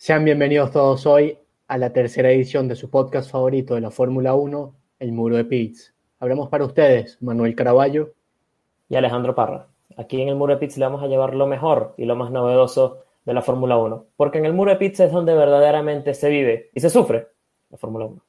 Sean 0.00 0.24
bienvenidos 0.24 0.70
todos 0.70 1.06
hoy 1.06 1.36
a 1.66 1.76
la 1.76 1.92
tercera 1.92 2.30
edición 2.30 2.68
de 2.68 2.76
su 2.76 2.88
podcast 2.88 3.32
favorito 3.32 3.74
de 3.74 3.80
la 3.80 3.90
Fórmula 3.90 4.36
1, 4.36 4.76
El 5.00 5.10
Muro 5.10 5.34
de 5.36 5.44
Pitts. 5.44 5.92
Hablamos 6.20 6.48
para 6.50 6.64
ustedes 6.64 7.20
Manuel 7.20 7.56
Caraballo 7.56 8.14
y 8.88 8.94
Alejandro 8.94 9.34
Parra. 9.34 9.66
Aquí 9.96 10.22
en 10.22 10.28
el 10.28 10.36
Muro 10.36 10.54
de 10.54 10.60
Pitts 10.60 10.78
le 10.78 10.84
vamos 10.84 11.02
a 11.02 11.08
llevar 11.08 11.34
lo 11.34 11.48
mejor 11.48 11.94
y 11.96 12.04
lo 12.04 12.14
más 12.14 12.30
novedoso 12.30 13.06
de 13.24 13.34
la 13.34 13.42
Fórmula 13.42 13.76
1, 13.76 14.06
porque 14.16 14.38
en 14.38 14.44
el 14.44 14.54
Muro 14.54 14.70
de 14.70 14.76
Pitts 14.76 15.00
es 15.00 15.10
donde 15.10 15.34
verdaderamente 15.34 16.14
se 16.14 16.28
vive 16.28 16.70
y 16.72 16.78
se 16.78 16.90
sufre 16.90 17.26
la 17.68 17.76
Fórmula 17.76 18.04
1. 18.04 18.24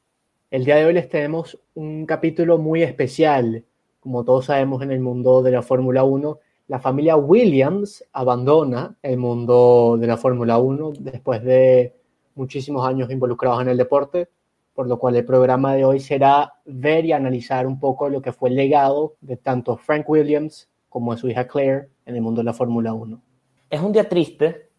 El 0.50 0.66
día 0.66 0.78
de 0.78 0.86
hoy 0.86 0.94
les 0.94 1.08
tenemos 1.08 1.62
un 1.76 2.08
capítulo 2.08 2.58
muy 2.58 2.82
especial. 2.82 3.64
Como 4.00 4.26
todos 4.26 4.46
sabemos 4.46 4.82
en 4.82 4.90
el 4.90 5.02
mundo 5.02 5.44
de 5.44 5.52
la 5.52 5.62
Fórmula 5.62 6.04
1, 6.04 6.40
la 6.70 6.80
familia 6.80 7.18
Williams 7.18 8.06
abandona 8.14 8.96
el 9.02 9.18
mundo 9.18 9.98
de 10.00 10.06
la 10.06 10.18
Fórmula 10.18 10.60
1 10.60 10.94
después 11.00 11.44
de 11.44 11.96
muchísimos 12.36 12.88
años 12.88 13.10
involucrados 13.10 13.64
en 13.64 13.70
el 13.70 13.78
deporte, 13.78 14.30
por 14.76 14.88
lo 14.88 15.00
cual 15.00 15.16
el 15.16 15.26
programa 15.26 15.74
de 15.74 15.84
hoy 15.84 16.00
será 16.00 16.54
ver 16.66 17.06
y 17.06 17.12
analizar 17.12 17.66
un 17.66 17.80
poco 17.80 18.08
lo 18.08 18.22
que 18.22 18.32
fue 18.32 18.50
el 18.50 18.56
legado 18.56 19.16
de 19.20 19.36
tanto 19.36 19.78
Frank 19.78 20.08
Williams 20.08 20.70
como 20.90 21.12
de 21.12 21.20
su 21.20 21.28
hija 21.28 21.48
Claire 21.48 21.90
en 22.06 22.16
el 22.16 22.22
mundo 22.22 22.42
de 22.42 22.46
la 22.46 22.54
Fórmula 22.54 22.94
1. 22.94 23.20
Es 23.68 23.82
un 23.82 23.92
día 23.92 24.08
triste, 24.08 24.70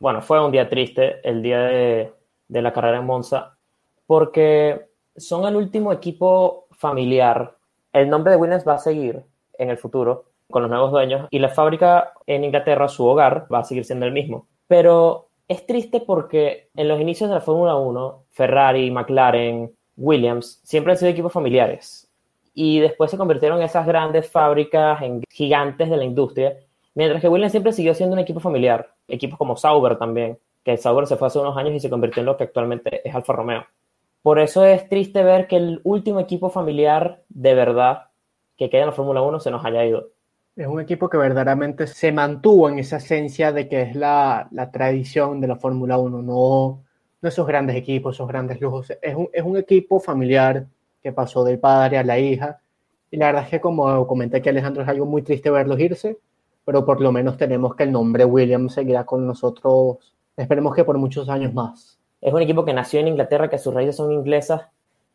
bueno, 0.00 0.22
fue 0.22 0.42
un 0.42 0.50
día 0.50 0.66
triste 0.66 1.16
el 1.28 1.42
día 1.42 1.60
de, 1.60 2.12
de 2.48 2.62
la 2.62 2.72
carrera 2.72 3.00
en 3.00 3.04
Monza, 3.04 3.54
porque 4.06 4.88
son 5.14 5.46
el 5.46 5.56
último 5.56 5.92
equipo 5.92 6.68
familiar. 6.70 7.54
El 7.92 8.08
nombre 8.08 8.32
de 8.32 8.38
Williams 8.38 8.66
va 8.66 8.76
a 8.76 8.78
seguir 8.78 9.22
en 9.58 9.68
el 9.68 9.76
futuro, 9.76 10.24
con 10.50 10.62
los 10.62 10.70
nuevos 10.70 10.90
dueños 10.90 11.26
y 11.30 11.38
la 11.38 11.48
fábrica 11.48 12.12
en 12.26 12.44
Inglaterra, 12.44 12.88
su 12.88 13.06
hogar, 13.06 13.46
va 13.52 13.60
a 13.60 13.64
seguir 13.64 13.84
siendo 13.84 14.06
el 14.06 14.12
mismo. 14.12 14.46
Pero 14.66 15.28
es 15.48 15.66
triste 15.66 16.00
porque 16.00 16.68
en 16.74 16.88
los 16.88 17.00
inicios 17.00 17.28
de 17.28 17.34
la 17.34 17.40
Fórmula 17.40 17.76
1, 17.76 18.24
Ferrari, 18.30 18.90
McLaren, 18.90 19.72
Williams 19.96 20.60
siempre 20.64 20.92
han 20.92 20.98
sido 20.98 21.10
equipos 21.10 21.32
familiares 21.32 22.10
y 22.54 22.78
después 22.80 23.10
se 23.10 23.18
convirtieron 23.18 23.60
esas 23.62 23.86
grandes 23.86 24.30
fábricas, 24.30 25.02
en 25.02 25.22
gigantes 25.28 25.90
de 25.90 25.96
la 25.96 26.04
industria, 26.04 26.56
mientras 26.94 27.20
que 27.20 27.28
Williams 27.28 27.52
siempre 27.52 27.72
siguió 27.72 27.94
siendo 27.94 28.14
un 28.14 28.20
equipo 28.20 28.40
familiar. 28.40 28.94
Equipos 29.08 29.38
como 29.38 29.56
Sauber 29.56 29.98
también, 29.98 30.38
que 30.64 30.76
Sauber 30.76 31.06
se 31.06 31.16
fue 31.16 31.26
hace 31.26 31.40
unos 31.40 31.56
años 31.56 31.74
y 31.74 31.80
se 31.80 31.90
convirtió 31.90 32.20
en 32.20 32.26
lo 32.26 32.36
que 32.36 32.44
actualmente 32.44 33.06
es 33.06 33.14
Alfa 33.14 33.32
Romeo. 33.32 33.66
Por 34.22 34.38
eso 34.38 34.64
es 34.64 34.88
triste 34.88 35.22
ver 35.22 35.48
que 35.48 35.56
el 35.56 35.80
último 35.84 36.20
equipo 36.20 36.48
familiar 36.48 37.22
de 37.28 37.54
verdad 37.54 38.04
que 38.56 38.70
queda 38.70 38.82
en 38.82 38.86
la 38.86 38.92
Fórmula 38.92 39.20
1 39.20 39.40
se 39.40 39.50
nos 39.50 39.64
haya 39.64 39.84
ido. 39.84 40.08
Es 40.56 40.68
un 40.68 40.80
equipo 40.80 41.08
que 41.08 41.16
verdaderamente 41.16 41.88
se 41.88 42.12
mantuvo 42.12 42.68
en 42.68 42.78
esa 42.78 42.98
esencia 42.98 43.50
de 43.50 43.68
que 43.68 43.82
es 43.82 43.96
la, 43.96 44.46
la 44.52 44.70
tradición 44.70 45.40
de 45.40 45.48
la 45.48 45.56
Fórmula 45.56 45.98
1, 45.98 46.22
no, 46.22 46.84
no 47.20 47.28
esos 47.28 47.44
grandes 47.44 47.74
equipos, 47.74 48.14
esos 48.14 48.28
grandes 48.28 48.60
lujos. 48.60 48.92
Es 49.02 49.16
un, 49.16 49.28
es 49.32 49.42
un 49.42 49.56
equipo 49.56 49.98
familiar 49.98 50.66
que 51.02 51.12
pasó 51.12 51.42
del 51.42 51.58
padre 51.58 51.98
a 51.98 52.04
la 52.04 52.20
hija. 52.20 52.60
Y 53.10 53.16
la 53.16 53.26
verdad 53.26 53.44
es 53.44 53.50
que, 53.50 53.60
como 53.60 54.06
comenté 54.06 54.36
aquí 54.36 54.48
Alejandro, 54.48 54.84
es 54.84 54.88
algo 54.88 55.06
muy 55.06 55.22
triste 55.22 55.50
verlos 55.50 55.80
irse, 55.80 56.18
pero 56.64 56.84
por 56.84 57.00
lo 57.00 57.10
menos 57.10 57.36
tenemos 57.36 57.74
que 57.74 57.82
el 57.82 57.90
nombre 57.90 58.24
Williams 58.24 58.74
seguirá 58.74 59.04
con 59.04 59.26
nosotros, 59.26 60.14
esperemos 60.36 60.74
que 60.76 60.84
por 60.84 60.98
muchos 60.98 61.28
años 61.28 61.52
más. 61.52 61.98
Es 62.20 62.32
un 62.32 62.42
equipo 62.42 62.64
que 62.64 62.72
nació 62.72 63.00
en 63.00 63.08
Inglaterra, 63.08 63.50
que 63.50 63.58
sus 63.58 63.74
raíces 63.74 63.96
son 63.96 64.12
inglesas, 64.12 64.62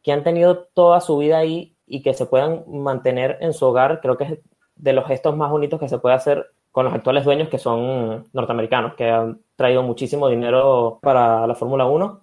que 0.04 0.12
han 0.12 0.24
tenido 0.24 0.66
toda 0.74 1.00
su 1.00 1.18
vida 1.18 1.38
ahí 1.38 1.76
y 1.88 2.02
que 2.02 2.14
se 2.14 2.26
puedan 2.26 2.66
mantener 2.68 3.38
en 3.40 3.54
su 3.54 3.66
hogar, 3.66 4.02
creo 4.02 4.18
que 4.18 4.24
es 4.26 4.40
de 4.80 4.94
los 4.94 5.06
gestos 5.06 5.36
más 5.36 5.52
bonitos 5.52 5.80
que 5.80 5.90
se 5.90 6.00
puede 6.00 6.16
hacer 6.16 6.52
con 6.72 6.86
los 6.86 6.94
actuales 6.94 7.26
dueños 7.26 7.50
que 7.50 7.58
son 7.58 8.26
norteamericanos, 8.34 8.96
que 8.96 9.10
han 9.10 9.40
traído 9.56 9.84
muchísimo 9.84 10.30
dinero 10.30 11.00
para 11.02 11.46
la 11.46 11.56
Fórmula 11.56 11.86
1, 11.86 12.22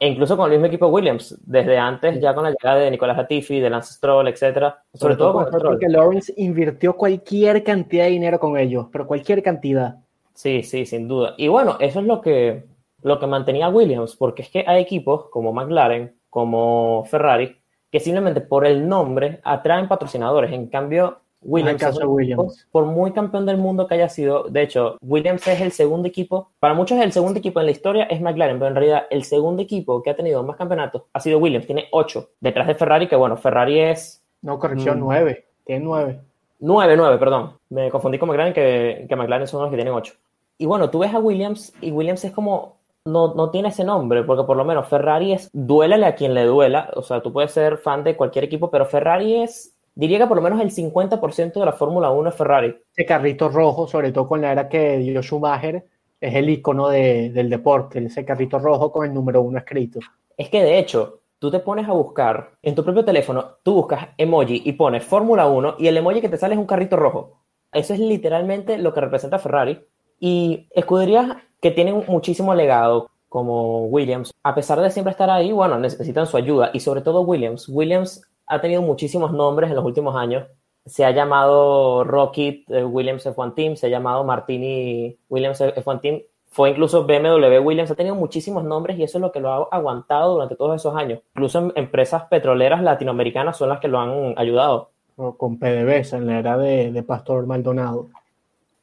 e 0.00 0.08
incluso 0.08 0.36
con 0.36 0.46
el 0.46 0.52
mismo 0.52 0.66
equipo 0.66 0.86
Williams, 0.86 1.36
desde 1.44 1.76
antes 1.76 2.20
ya 2.20 2.34
con 2.34 2.44
la 2.44 2.50
llegada 2.50 2.78
de 2.78 2.90
Nicolás 2.90 3.16
Latifi, 3.16 3.58
de 3.58 3.68
Lance 3.68 3.94
Stroll, 3.94 4.28
etcétera. 4.28 4.82
Sobre, 4.94 5.14
Sobre 5.14 5.16
todo, 5.16 5.32
todo 5.32 5.50
con 5.50 5.60
porque 5.60 5.88
Lawrence 5.88 6.32
invirtió 6.36 6.96
cualquier 6.96 7.64
cantidad 7.64 8.04
de 8.04 8.10
dinero 8.10 8.38
con 8.38 8.56
ellos, 8.56 8.86
pero 8.92 9.06
cualquier 9.06 9.42
cantidad. 9.42 9.96
Sí, 10.34 10.62
sí, 10.62 10.86
sin 10.86 11.08
duda. 11.08 11.34
Y 11.36 11.48
bueno, 11.48 11.76
eso 11.80 11.98
es 11.98 12.06
lo 12.06 12.20
que, 12.20 12.64
lo 13.02 13.18
que 13.18 13.26
mantenía 13.26 13.68
Williams, 13.68 14.14
porque 14.14 14.42
es 14.42 14.50
que 14.50 14.64
hay 14.66 14.80
equipos 14.80 15.28
como 15.30 15.52
McLaren, 15.52 16.14
como 16.30 17.04
Ferrari, 17.06 17.56
que 17.90 17.98
simplemente 17.98 18.40
por 18.40 18.64
el 18.64 18.88
nombre 18.88 19.40
atraen 19.42 19.88
patrocinadores. 19.88 20.52
En 20.52 20.68
cambio, 20.68 21.18
Williams, 21.40 21.80
caso 21.80 22.08
Williams. 22.08 22.66
por 22.70 22.84
muy 22.84 23.12
campeón 23.12 23.46
del 23.46 23.56
mundo 23.56 23.86
que 23.86 23.94
haya 23.94 24.08
sido, 24.08 24.44
de 24.44 24.62
hecho, 24.62 24.96
Williams 25.00 25.46
es 25.46 25.60
el 25.60 25.72
segundo 25.72 26.08
equipo, 26.08 26.50
para 26.58 26.74
muchos 26.74 26.98
el 26.98 27.12
segundo 27.12 27.38
equipo 27.38 27.60
en 27.60 27.66
la 27.66 27.72
historia 27.72 28.04
es 28.04 28.20
McLaren, 28.20 28.58
pero 28.58 28.68
en 28.68 28.74
realidad 28.74 29.06
el 29.10 29.24
segundo 29.24 29.62
equipo 29.62 30.02
que 30.02 30.10
ha 30.10 30.16
tenido 30.16 30.42
más 30.42 30.56
campeonatos 30.56 31.02
ha 31.12 31.20
sido 31.20 31.38
Williams, 31.38 31.66
tiene 31.66 31.88
ocho, 31.92 32.30
detrás 32.40 32.66
de 32.66 32.74
Ferrari, 32.74 33.06
que 33.06 33.16
bueno, 33.16 33.36
Ferrari 33.36 33.78
es... 33.80 34.22
No, 34.42 34.58
corrección, 34.58 34.98
mm, 34.98 35.00
nueve, 35.00 35.46
tiene 35.64 35.84
nueve. 35.84 36.20
Nueve, 36.60 36.96
nueve, 36.96 37.18
perdón, 37.18 37.52
me 37.70 37.90
confundí 37.90 38.18
con 38.18 38.28
McLaren, 38.28 38.52
que, 38.52 39.06
que 39.08 39.16
McLaren 39.16 39.46
son 39.46 39.62
los 39.62 39.70
que 39.70 39.76
tienen 39.76 39.94
ocho. 39.94 40.14
Y 40.58 40.66
bueno, 40.66 40.90
tú 40.90 40.98
ves 40.98 41.14
a 41.14 41.18
Williams 41.18 41.72
y 41.80 41.92
Williams 41.92 42.24
es 42.24 42.32
como 42.32 42.78
no, 43.04 43.34
no, 43.34 43.50
tiene 43.50 43.68
ese 43.68 43.84
nombre, 43.84 44.22
porque 44.22 44.44
por 44.44 44.56
lo 44.56 44.64
menos 44.64 44.88
Ferrari 44.88 45.32
es 45.32 45.48
duélale 45.52 46.06
a 46.06 46.14
quien 46.14 46.34
le 46.34 46.44
duela, 46.44 46.90
o 46.94 47.02
sea, 47.02 47.22
tú 47.22 47.32
puedes 47.32 47.52
ser 47.52 47.78
fan 47.78 48.04
de 48.04 48.16
cualquier 48.16 48.44
equipo, 48.44 48.70
pero 48.70 48.84
Ferrari 48.84 49.36
es 49.36 49.74
diría 49.98 50.18
que 50.18 50.26
por 50.26 50.36
lo 50.36 50.42
menos 50.42 50.60
el 50.60 50.70
50% 50.70 51.52
de 51.58 51.66
la 51.66 51.72
Fórmula 51.72 52.10
1 52.10 52.28
es 52.28 52.34
Ferrari. 52.36 52.76
Ese 52.94 53.04
carrito 53.04 53.48
rojo, 53.48 53.88
sobre 53.88 54.12
todo 54.12 54.28
con 54.28 54.40
la 54.40 54.52
era 54.52 54.68
que 54.68 54.98
dio 54.98 55.20
Schumacher, 55.22 55.84
es 56.20 56.34
el 56.34 56.48
icono 56.50 56.88
de, 56.88 57.30
del 57.30 57.50
deporte, 57.50 57.98
ese 58.04 58.24
carrito 58.24 58.60
rojo 58.60 58.92
con 58.92 59.06
el 59.06 59.12
número 59.12 59.42
uno 59.42 59.58
escrito. 59.58 59.98
Es 60.36 60.48
que 60.50 60.62
de 60.62 60.78
hecho, 60.78 61.22
tú 61.40 61.50
te 61.50 61.58
pones 61.58 61.88
a 61.88 61.92
buscar 61.92 62.52
en 62.62 62.76
tu 62.76 62.84
propio 62.84 63.04
teléfono, 63.04 63.56
tú 63.64 63.74
buscas 63.74 64.08
emoji 64.16 64.62
y 64.64 64.72
pones 64.74 65.04
Fórmula 65.04 65.48
1 65.48 65.74
y 65.80 65.88
el 65.88 65.96
emoji 65.96 66.20
que 66.20 66.28
te 66.28 66.36
sale 66.36 66.54
es 66.54 66.60
un 66.60 66.66
carrito 66.66 66.96
rojo. 66.96 67.40
Eso 67.72 67.92
es 67.92 67.98
literalmente 67.98 68.78
lo 68.78 68.94
que 68.94 69.00
representa 69.00 69.40
Ferrari. 69.40 69.80
Y 70.20 70.68
escuderías 70.70 71.36
que 71.60 71.72
tienen 71.72 72.04
muchísimo 72.06 72.54
legado, 72.54 73.10
como 73.28 73.86
Williams, 73.86 74.32
a 74.42 74.54
pesar 74.54 74.80
de 74.80 74.90
siempre 74.90 75.10
estar 75.10 75.28
ahí, 75.28 75.52
bueno, 75.52 75.78
necesitan 75.78 76.26
su 76.26 76.36
ayuda. 76.36 76.70
Y 76.72 76.80
sobre 76.80 77.02
todo 77.02 77.22
Williams. 77.22 77.68
Williams 77.68 78.22
ha 78.48 78.60
tenido 78.60 78.82
muchísimos 78.82 79.32
nombres 79.32 79.70
en 79.70 79.76
los 79.76 79.84
últimos 79.84 80.16
años. 80.16 80.46
Se 80.86 81.04
ha 81.04 81.10
llamado 81.10 82.02
Rocket 82.04 82.68
eh, 82.70 82.84
Williams 82.84 83.26
F1 83.26 83.54
Team, 83.54 83.76
se 83.76 83.86
ha 83.86 83.90
llamado 83.90 84.24
Martini 84.24 85.16
Williams 85.28 85.60
F1 85.60 86.00
Team, 86.00 86.20
fue 86.50 86.70
incluso 86.70 87.04
BMW 87.04 87.58
Williams, 87.62 87.90
ha 87.90 87.94
tenido 87.94 88.14
muchísimos 88.14 88.64
nombres 88.64 88.98
y 88.98 89.02
eso 89.02 89.18
es 89.18 89.22
lo 89.22 89.30
que 89.30 89.40
lo 89.40 89.50
ha 89.50 89.68
aguantado 89.70 90.34
durante 90.34 90.56
todos 90.56 90.76
esos 90.76 90.96
años. 90.96 91.20
Incluso 91.34 91.72
empresas 91.74 92.24
petroleras 92.24 92.82
latinoamericanas 92.82 93.56
son 93.56 93.68
las 93.68 93.80
que 93.80 93.88
lo 93.88 94.00
han 94.00 94.34
ayudado. 94.38 94.90
con 95.16 95.58
PDVSA 95.58 96.16
en 96.18 96.26
la 96.26 96.38
era 96.38 96.56
de, 96.56 96.92
de, 96.92 97.02
Pastor 97.02 97.46
Maldonado. 97.46 98.08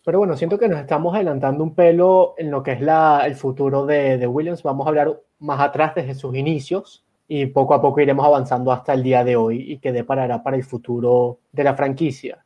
Pero 0.04 0.20
bueno, 0.20 0.38
siento 0.38 0.60
que 0.60 0.68
nos 0.68 0.80
estamos 0.80 1.16
adelantando 1.16 1.64
un 1.64 1.74
pelo 1.74 2.36
en 2.38 2.52
lo 2.52 2.62
que 2.62 2.74
es 2.74 2.82
la, 2.82 3.24
el 3.26 3.36
futuro 3.36 3.86
de, 3.86 4.18
de 4.18 4.28
Williams. 4.28 4.62
Vamos 4.62 4.86
a 4.86 4.90
hablar 4.90 5.20
más 5.40 5.60
atrás 5.62 5.96
desde 5.96 6.14
sus 6.14 6.36
inicios 6.36 7.05
y 7.28 7.48
poco 7.48 7.74
a 7.74 7.82
poco 7.82 8.02
iremos 8.02 8.26
avanzando 8.26 8.72
hasta 8.72 8.94
el 8.94 9.04
día 9.04 9.24
de 9.24 9.36
hoy 9.36 9.72
y 9.72 9.80
que 9.80 9.92
deparará 9.92 10.44
para 10.44 10.58
el 10.58 10.64
futuro 10.64 11.40
de 11.52 11.64
la 11.64 11.76
franquicia. 11.76 12.44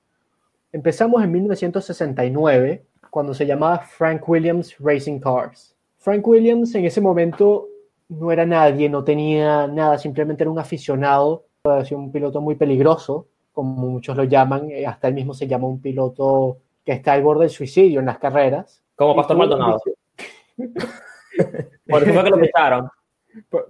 Empezamos 0.71 1.23
en 1.23 1.31
1969, 1.31 2.85
cuando 3.09 3.33
se 3.33 3.45
llamaba 3.45 3.79
Frank 3.79 4.27
Williams 4.27 4.75
Racing 4.79 5.19
Cars. 5.19 5.75
Frank 5.97 6.25
Williams 6.25 6.73
en 6.75 6.85
ese 6.85 7.01
momento 7.01 7.67
no 8.07 8.31
era 8.31 8.45
nadie, 8.45 8.87
no 8.89 9.03
tenía 9.03 9.67
nada, 9.67 9.97
simplemente 9.97 10.43
era 10.43 10.51
un 10.51 10.59
aficionado, 10.59 11.45
un 11.91 12.11
piloto 12.11 12.39
muy 12.39 12.55
peligroso, 12.55 13.27
como 13.51 13.89
muchos 13.89 14.15
lo 14.15 14.23
llaman, 14.23 14.71
eh, 14.71 14.85
hasta 14.85 15.07
él 15.07 15.13
mismo 15.13 15.33
se 15.33 15.47
llama 15.47 15.67
un 15.67 15.81
piloto 15.81 16.57
que 16.85 16.93
está 16.93 17.13
al 17.13 17.23
borde 17.23 17.41
del 17.41 17.49
suicidio 17.49 17.99
en 17.99 18.05
las 18.05 18.17
carreras. 18.17 18.81
Como 18.95 19.15
Pastor 19.15 19.37
Maldonado. 19.37 19.81
Por 21.87 22.03
eso 22.03 22.13
fue 22.13 22.23
que 22.23 22.29
lo 22.29 22.39
pisaron. 22.41 22.89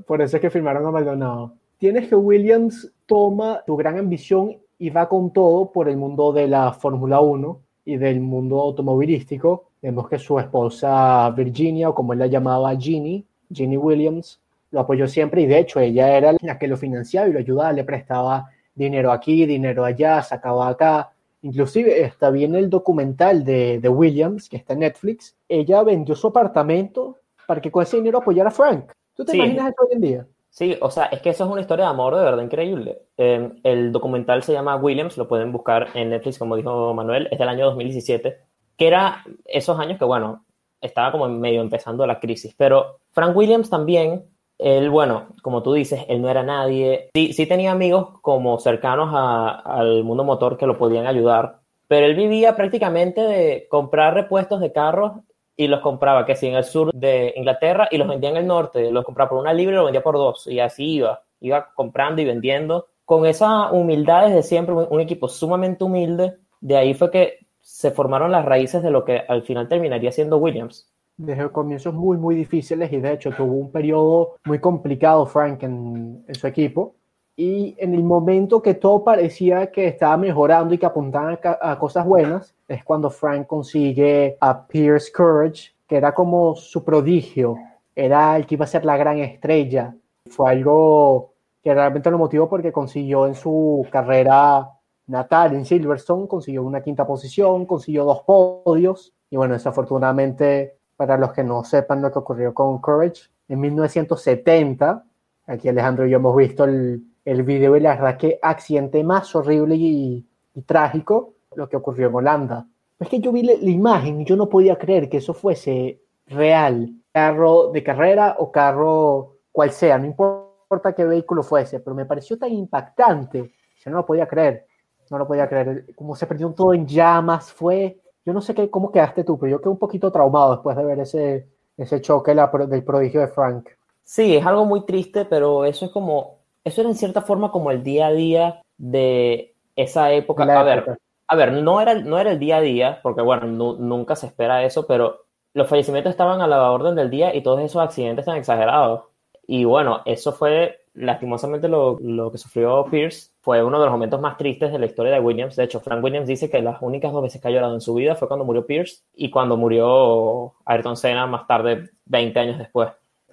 Por, 0.06 0.22
eso 0.22 0.38
es 0.38 0.42
que 0.42 0.50
firmaron 0.50 0.86
a 0.86 0.92
Maldonado. 0.92 1.54
Tienes 1.78 2.08
que 2.10 2.16
Williams 2.16 2.92
toma 3.06 3.64
tu 3.66 3.76
gran 3.76 3.98
ambición 3.98 4.58
y 4.78 4.90
va 4.90 5.10
con 5.10 5.32
todo 5.32 5.72
por 5.72 5.90
el 5.90 5.98
mundo 5.98 6.32
de 6.32 6.48
la 6.48 6.74
Fórmula 6.74 7.20
1 7.20 7.60
y 7.86 7.98
del 7.98 8.20
mundo 8.22 8.60
automovilístico. 8.62 9.66
Vemos 9.82 10.10
que 10.10 10.20
su 10.20 10.40
esposa 10.40 11.30
Virginia, 11.32 11.90
o 11.90 11.96
como 11.96 12.14
él 12.14 12.20
la 12.20 12.28
llamaba 12.28 12.76
Ginny, 12.76 13.26
Ginny 13.52 13.78
Williams, 13.78 14.40
lo 14.72 14.82
apoyó 14.82 15.08
siempre 15.08 15.42
y 15.42 15.48
de 15.48 15.60
hecho 15.60 15.80
ella 15.80 16.16
era 16.16 16.36
la 16.42 16.58
que 16.60 16.68
lo 16.68 16.78
financiaba 16.78 17.28
y 17.28 17.34
lo 17.34 17.40
ayudaba, 17.40 17.74
le 17.74 17.84
prestaba 17.84 18.50
dinero 18.76 19.12
aquí, 19.12 19.46
dinero 19.46 19.84
allá, 19.84 20.22
sacaba 20.22 20.70
acá. 20.70 21.12
Inclusive 21.42 22.02
está 22.04 22.30
bien 22.30 22.56
el 22.56 22.70
documental 22.70 23.44
de, 23.44 23.80
de 23.80 23.90
Williams, 23.90 24.50
que 24.50 24.58
está 24.58 24.74
en 24.74 24.80
Netflix. 24.80 25.36
Ella 25.48 25.84
vendió 25.84 26.16
su 26.16 26.28
apartamento 26.28 27.18
para 27.48 27.62
que 27.62 27.72
con 27.72 27.84
ese 27.84 27.98
dinero 27.98 28.20
apoyara 28.20 28.50
a 28.50 28.52
Frank. 28.52 28.92
¿Tú 29.20 29.26
te 29.26 29.36
imaginas 29.36 29.74
eso 29.74 29.86
hoy 29.86 29.96
en 29.96 30.02
día? 30.02 30.28
Sí, 30.50 30.78
o 30.80 30.90
sea, 30.90 31.06
es 31.08 31.22
que 31.22 31.32
eso 31.32 31.44
es 31.44 31.52
una 31.52 31.60
historia 31.60 31.84
de 31.84 31.92
amor 31.92 32.16
de 32.16 32.24
verdad 32.24 32.42
increíble. 32.42 33.02
Eh, 33.18 33.52
el 33.64 33.92
documental 33.92 34.44
se 34.44 34.54
llama 34.54 34.78
Williams, 34.78 35.18
lo 35.18 35.28
pueden 35.28 35.52
buscar 35.52 35.90
en 35.94 36.12
Netflix, 36.12 36.40
como 36.40 36.56
dijo 36.56 36.94
Manuel, 36.94 37.28
es 37.30 37.38
del 37.38 37.50
año 37.50 37.66
2017, 37.66 38.38
que 38.78 38.88
era 38.88 39.26
esos 39.44 39.78
años 39.78 40.00
que, 40.00 40.06
bueno, 40.06 40.46
estaba 40.80 41.12
como 41.12 41.28
medio 41.28 41.60
empezando 41.60 42.08
la 42.08 42.22
crisis. 42.22 42.56
Pero 42.58 43.02
Frank 43.12 43.36
Williams 43.36 43.70
también, 43.70 44.24
él, 44.58 44.90
bueno, 44.90 45.36
como 45.42 45.64
tú 45.64 45.74
dices, 45.74 46.06
él 46.08 46.22
no 46.22 46.30
era 46.30 46.42
nadie. 46.42 47.10
Sí, 47.14 47.34
sí 47.34 47.46
tenía 47.46 47.74
amigos 47.74 48.22
como 48.22 48.58
cercanos 48.58 49.10
al 49.14 50.06
mundo 50.06 50.24
motor 50.24 50.58
que 50.58 50.66
lo 50.66 50.78
podían 50.78 51.08
ayudar, 51.08 51.60
pero 51.90 52.06
él 52.06 52.16
vivía 52.16 52.56
prácticamente 52.56 53.20
de 53.20 53.68
comprar 53.70 54.14
repuestos 54.14 54.62
de 54.62 54.72
carros 54.72 55.12
y 55.60 55.68
los 55.68 55.82
compraba, 55.82 56.26
que 56.26 56.38
sí, 56.38 56.48
en 56.48 56.56
el 56.56 56.64
sur 56.64 56.90
de 56.94 57.34
Inglaterra 57.36 57.90
y 57.92 57.98
los 57.98 58.08
vendía 58.08 58.30
en 58.30 58.38
el 58.38 58.48
norte. 58.48 58.90
Los 58.92 59.04
compraba 59.04 59.32
por 59.32 59.40
una 59.40 59.54
libra 59.54 59.74
y 59.74 59.76
los 59.76 59.86
vendía 59.88 60.02
por 60.02 60.16
dos. 60.16 60.48
Y 60.48 60.62
así 60.62 60.86
iba. 60.86 61.22
Iba 61.42 61.74
comprando 61.76 62.22
y 62.22 62.26
vendiendo. 62.26 62.88
Con 63.04 63.26
esa 63.26 63.70
humildad 63.70 64.28
desde 64.28 64.44
siempre, 64.44 64.74
un 64.74 65.02
equipo 65.02 65.28
sumamente 65.28 65.84
humilde. 65.84 66.38
De 66.62 66.78
ahí 66.78 66.94
fue 66.94 67.12
que 67.12 67.40
se 67.60 67.92
formaron 67.92 68.32
las 68.32 68.46
raíces 68.46 68.82
de 68.82 68.90
lo 68.90 69.04
que 69.04 69.22
al 69.28 69.44
final 69.44 69.68
terminaría 69.68 70.14
siendo 70.14 70.38
Williams. 70.38 70.90
Desde 71.18 71.52
comienzos 71.52 71.94
muy, 71.94 72.16
muy 72.16 72.36
difíciles 72.36 72.94
y 72.94 73.02
de 73.02 73.12
hecho 73.12 73.32
tuvo 73.32 73.56
un 73.56 73.70
periodo 73.70 74.36
muy 74.46 74.60
complicado 74.60 75.26
Frank 75.26 75.64
en, 75.64 76.24
su 76.32 76.48
equipo. 76.48 76.96
Y 77.42 77.74
en 77.78 77.94
el 77.94 78.04
momento 78.04 78.62
que 78.62 78.74
todo 78.74 79.02
parecía 79.02 79.72
que 79.72 79.88
estaba 79.88 80.18
mejorando 80.18 80.74
y 80.74 80.78
que 80.78 80.86
apuntaban 80.86 81.40
a, 81.42 81.72
a 81.72 81.80
cosas 81.80 82.06
buenas, 82.06 82.54
es 82.68 82.84
cuando 82.84 83.10
Frank 83.10 83.48
consigue 83.48 84.36
a 84.42 84.68
Pierce 84.68 85.10
Courage, 85.10 85.74
que 85.88 85.96
era 85.96 86.14
como 86.14 86.54
su 86.58 86.84
prodigio, 86.84 87.56
era 87.96 88.36
el 88.36 88.46
que 88.46 88.56
iba 88.56 88.66
a 88.66 88.68
ser 88.68 88.84
la 88.84 88.98
gran 88.98 89.20
estrella. 89.20 89.96
Fue 90.26 90.52
algo 90.52 91.32
que 91.64 91.74
realmente 91.74 92.12
lo 92.12 92.18
motivó 92.18 92.50
porque 92.50 92.74
consiguió 92.74 93.26
en 93.26 93.36
su 93.36 93.88
carrera 93.90 94.72
natal 95.08 95.56
en 95.56 95.64
Silverstone, 95.64 96.28
consiguió 96.28 96.62
una 96.62 96.82
quinta 96.82 97.08
posición, 97.08 97.66
consiguió 97.66 98.04
dos 98.04 98.22
podios 98.24 99.14
y 99.30 99.38
bueno, 99.38 99.54
desafortunadamente 99.54 100.76
para 100.98 101.18
los 101.18 101.32
que 101.32 101.46
no 101.46 101.64
sepan 101.64 102.02
lo 102.02 102.12
que 102.12 102.20
ocurrió 102.20 102.54
con 102.54 102.80
Courage, 102.80 103.30
en 103.48 103.62
1970, 103.62 105.06
aquí 105.48 105.70
Alejandro 105.70 106.06
y 106.06 106.10
yo 106.10 106.18
hemos 106.18 106.36
visto 106.36 106.66
el, 106.66 107.06
el 107.26 107.44
video 107.44 107.76
y 107.76 107.80
la 107.80 107.96
verdad 107.96 108.18
que 108.18 108.40
accidente 108.42 109.04
más 109.04 109.36
horrible 109.36 109.76
y, 109.76 110.26
trágico 110.66 111.36
lo 111.56 111.70
que 111.70 111.78
ocurrió 111.78 112.10
en 112.10 112.16
Holanda. 112.16 112.68
Es 113.00 113.08
que 113.08 113.20
yo 113.22 113.32
vi 113.32 113.44
la, 113.44 113.54
la 113.54 113.70
imagen 113.70 114.20
y 114.20 114.26
yo 114.26 114.36
no 114.36 114.50
podía 114.50 114.78
creer 114.78 115.10
que 115.10 115.18
eso 115.18 115.34
fuese 115.34 116.02
real, 116.26 116.92
carro 117.14 117.72
de 117.72 117.82
carrera 117.82 118.36
o 118.40 118.52
carro 118.52 119.38
cual 119.52 119.72
sea, 119.72 119.98
no 119.98 120.06
importa 120.06 120.94
qué 120.94 121.06
vehículo 121.06 121.44
fuese, 121.44 121.80
pero 121.80 121.96
me 121.96 122.06
pareció 122.06 122.38
tan 122.38 122.52
impactante, 122.52 123.54
yo 123.84 123.92
no 123.92 123.98
lo 123.98 124.06
podía 124.06 124.28
creer 124.28 124.66
no 125.10 125.18
lo 125.18 125.28
podía 125.28 125.48
creer. 125.48 125.86
Como 125.96 126.16
se 126.16 126.28
perdió 126.28 126.50
todo 126.52 126.74
en 126.74 126.88
llamas, 126.88 127.52
fue. 127.52 128.02
Yo 128.26 128.34
no 128.34 128.42
sé 128.42 128.54
qué, 128.54 128.70
cómo 128.70 128.92
quedaste 128.92 129.24
tú, 129.24 129.40
pero 129.40 129.52
yo 129.52 129.62
quedé 129.62 129.70
un 129.70 129.80
poquito 129.80 130.12
traumado 130.12 130.54
después 130.54 130.76
de 130.78 130.86
ver 130.86 131.00
ese, 131.00 131.50
ese 131.78 132.02
choque 132.02 132.36
del 132.36 132.84
prodigio 132.84 133.22
de 133.22 133.28
Frank. 133.28 133.70
Sí, 134.04 134.36
es 134.36 134.46
algo 134.46 134.66
muy 134.66 134.86
triste, 134.86 135.26
pero 135.26 135.66
eso 135.66 135.86
es 135.86 135.92
como. 135.92 136.39
Eso 136.70 136.82
era 136.82 136.90
en 136.90 136.96
cierta 136.96 137.22
forma 137.22 137.52
como 137.52 137.72
el 137.72 137.84
día 137.84 138.08
a 138.08 138.14
día 138.14 138.62
de 138.78 139.56
esa 139.76 140.12
época. 140.14 140.44
a 140.44 140.64
ver, 140.64 140.98
a 141.28 141.36
ver, 141.36 141.52
no 141.54 141.82
era, 141.82 141.96
no 141.96 142.20
era 142.20 142.32
el 142.32 142.40
día 142.40 142.58
a 142.58 142.62
día, 142.62 143.00
porque 143.04 143.22
bueno, 143.22 143.48
nunca 143.48 144.16
se 144.16 144.28
espera 144.28 144.64
eso, 144.64 144.86
pero 144.88 145.26
los 145.54 145.68
fallecimientos 145.68 146.12
estaban 146.12 146.42
a 146.42 146.48
la 146.48 146.72
orden 146.72 146.96
del 146.96 147.10
día 147.10 147.36
y 147.36 147.42
todos 147.42 147.60
esos 147.62 147.82
accidentes 147.82 148.24
están 148.24 148.38
exagerados. 148.38 149.06
Y 149.48 149.64
bueno, 149.64 150.02
eso 150.06 150.32
fue 150.32 150.80
lastimosamente 150.94 151.68
lo, 151.68 151.98
lo, 152.02 152.32
que 152.32 152.38
sufrió 152.38 152.86
Pierce 152.90 153.32
fue 153.42 153.64
uno 153.64 153.80
de 153.80 153.86
los 153.86 153.94
momentos 153.94 154.20
más 154.20 154.38
tristes 154.38 154.72
de 154.72 154.80
la 154.80 154.86
historia 154.86 155.14
de 155.14 155.20
Williams. 155.20 155.56
De 155.56 155.64
hecho, 155.64 155.80
Frank 155.80 156.04
Williams 156.04 156.28
dice 156.28 156.50
que 156.50 156.62
las 156.62 156.82
únicas 156.82 157.12
dos 157.12 157.24
veces 157.24 157.42
que 157.42 157.48
ha 157.48 157.52
llorado 157.52 157.74
en 157.74 157.82
su 157.82 157.94
vida 157.94 158.16
fue 158.16 158.28
cuando 158.28 158.46
murió 158.46 158.66
Pierce 158.66 159.04
y 159.16 159.30
cuando 159.30 159.58
murió 159.58 160.54
Ayrton 160.66 160.98
Senna 160.98 161.26
más 161.26 161.48
tarde, 161.48 161.90
20 162.06 162.40
años 162.40 162.58
después. 162.60 162.90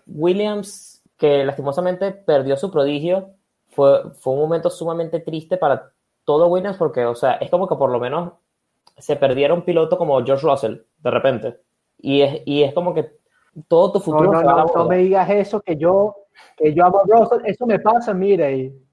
Williams, 0.06 0.95
que 1.16 1.44
lastimosamente 1.44 2.12
perdió 2.12 2.56
su 2.56 2.70
prodigio, 2.70 3.30
fue, 3.68 4.12
fue 4.14 4.34
un 4.34 4.40
momento 4.40 4.70
sumamente 4.70 5.20
triste 5.20 5.56
para 5.56 5.92
todo 6.24 6.48
Williams 6.48 6.76
porque, 6.76 7.04
o 7.04 7.14
sea, 7.14 7.34
es 7.34 7.50
como 7.50 7.68
que 7.68 7.76
por 7.76 7.90
lo 7.90 8.00
menos 8.00 8.32
se 8.96 9.16
perdiera 9.16 9.54
un 9.54 9.62
piloto 9.62 9.98
como 9.98 10.22
George 10.24 10.46
Russell 10.46 10.78
de 10.98 11.10
repente. 11.10 11.60
Y 11.98 12.22
es, 12.22 12.42
y 12.44 12.62
es 12.62 12.74
como 12.74 12.94
que 12.94 13.16
todo 13.68 13.92
tu 13.92 14.00
futuro... 14.00 14.32
No, 14.32 14.42
no, 14.42 14.56
no, 14.56 14.66
no 14.74 14.84
me 14.86 14.98
digas 14.98 15.28
eso, 15.30 15.60
que 15.60 15.76
yo 15.76 16.26
que 16.56 16.74
yo 16.74 16.84
amo 16.84 17.00
a 17.00 17.04
Russell, 17.04 17.40
eso 17.44 17.66
me 17.66 17.78
pasa, 17.78 18.14
mire, 18.14 18.56
y 18.56 18.86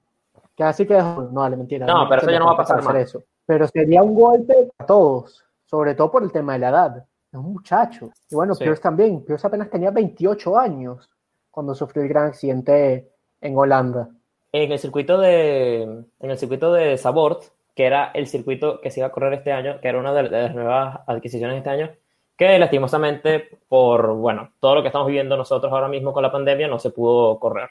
casi 0.56 0.86
que 0.86 0.94
no, 0.96 1.48
le 1.48 1.56
mentira. 1.56 1.86
No, 1.86 2.06
pero 2.08 2.22
eso 2.22 2.30
ya 2.30 2.38
no 2.38 2.46
va 2.46 2.52
a 2.52 2.56
pasar 2.56 2.82
más. 2.82 2.96
Eso. 2.96 3.22
Pero 3.46 3.66
sería 3.68 4.02
un 4.02 4.14
golpe 4.14 4.70
a 4.78 4.86
todos, 4.86 5.44
sobre 5.64 5.94
todo 5.94 6.10
por 6.10 6.22
el 6.22 6.32
tema 6.32 6.54
de 6.54 6.58
la 6.60 6.68
edad. 6.70 6.96
Es 7.32 7.38
un 7.38 7.52
muchacho. 7.52 8.10
Y 8.30 8.34
bueno, 8.34 8.54
Pierce 8.54 8.82
también. 8.82 9.24
Pierce 9.24 9.46
apenas 9.46 9.68
tenía 9.68 9.90
28 9.90 10.58
años 10.58 11.08
cuando 11.54 11.74
sufrió 11.74 12.02
el 12.02 12.08
gran 12.08 12.26
accidente 12.26 13.08
en 13.40 13.56
Holanda. 13.56 14.08
En 14.52 14.72
el 14.72 14.78
circuito 14.78 15.18
de, 15.18 15.82
en 15.82 16.30
el 16.30 16.36
circuito 16.36 16.72
de 16.72 16.98
Sabort, 16.98 17.44
que 17.74 17.86
era 17.86 18.10
el 18.14 18.26
circuito 18.26 18.80
que 18.80 18.90
se 18.90 19.00
iba 19.00 19.06
a 19.06 19.12
correr 19.12 19.34
este 19.34 19.52
año, 19.52 19.80
que 19.80 19.88
era 19.88 19.98
una 19.98 20.12
de 20.12 20.24
las 20.24 20.54
nuevas 20.54 21.00
adquisiciones 21.06 21.54
de 21.54 21.58
este 21.58 21.70
año, 21.70 21.90
que 22.36 22.58
lastimosamente 22.58 23.48
por, 23.68 24.14
bueno, 24.14 24.50
todo 24.58 24.74
lo 24.74 24.82
que 24.82 24.88
estamos 24.88 25.06
viviendo 25.06 25.36
nosotros 25.36 25.72
ahora 25.72 25.88
mismo 25.88 26.12
con 26.12 26.22
la 26.22 26.32
pandemia 26.32 26.66
no 26.66 26.80
se 26.80 26.90
pudo 26.90 27.38
correr. 27.38 27.68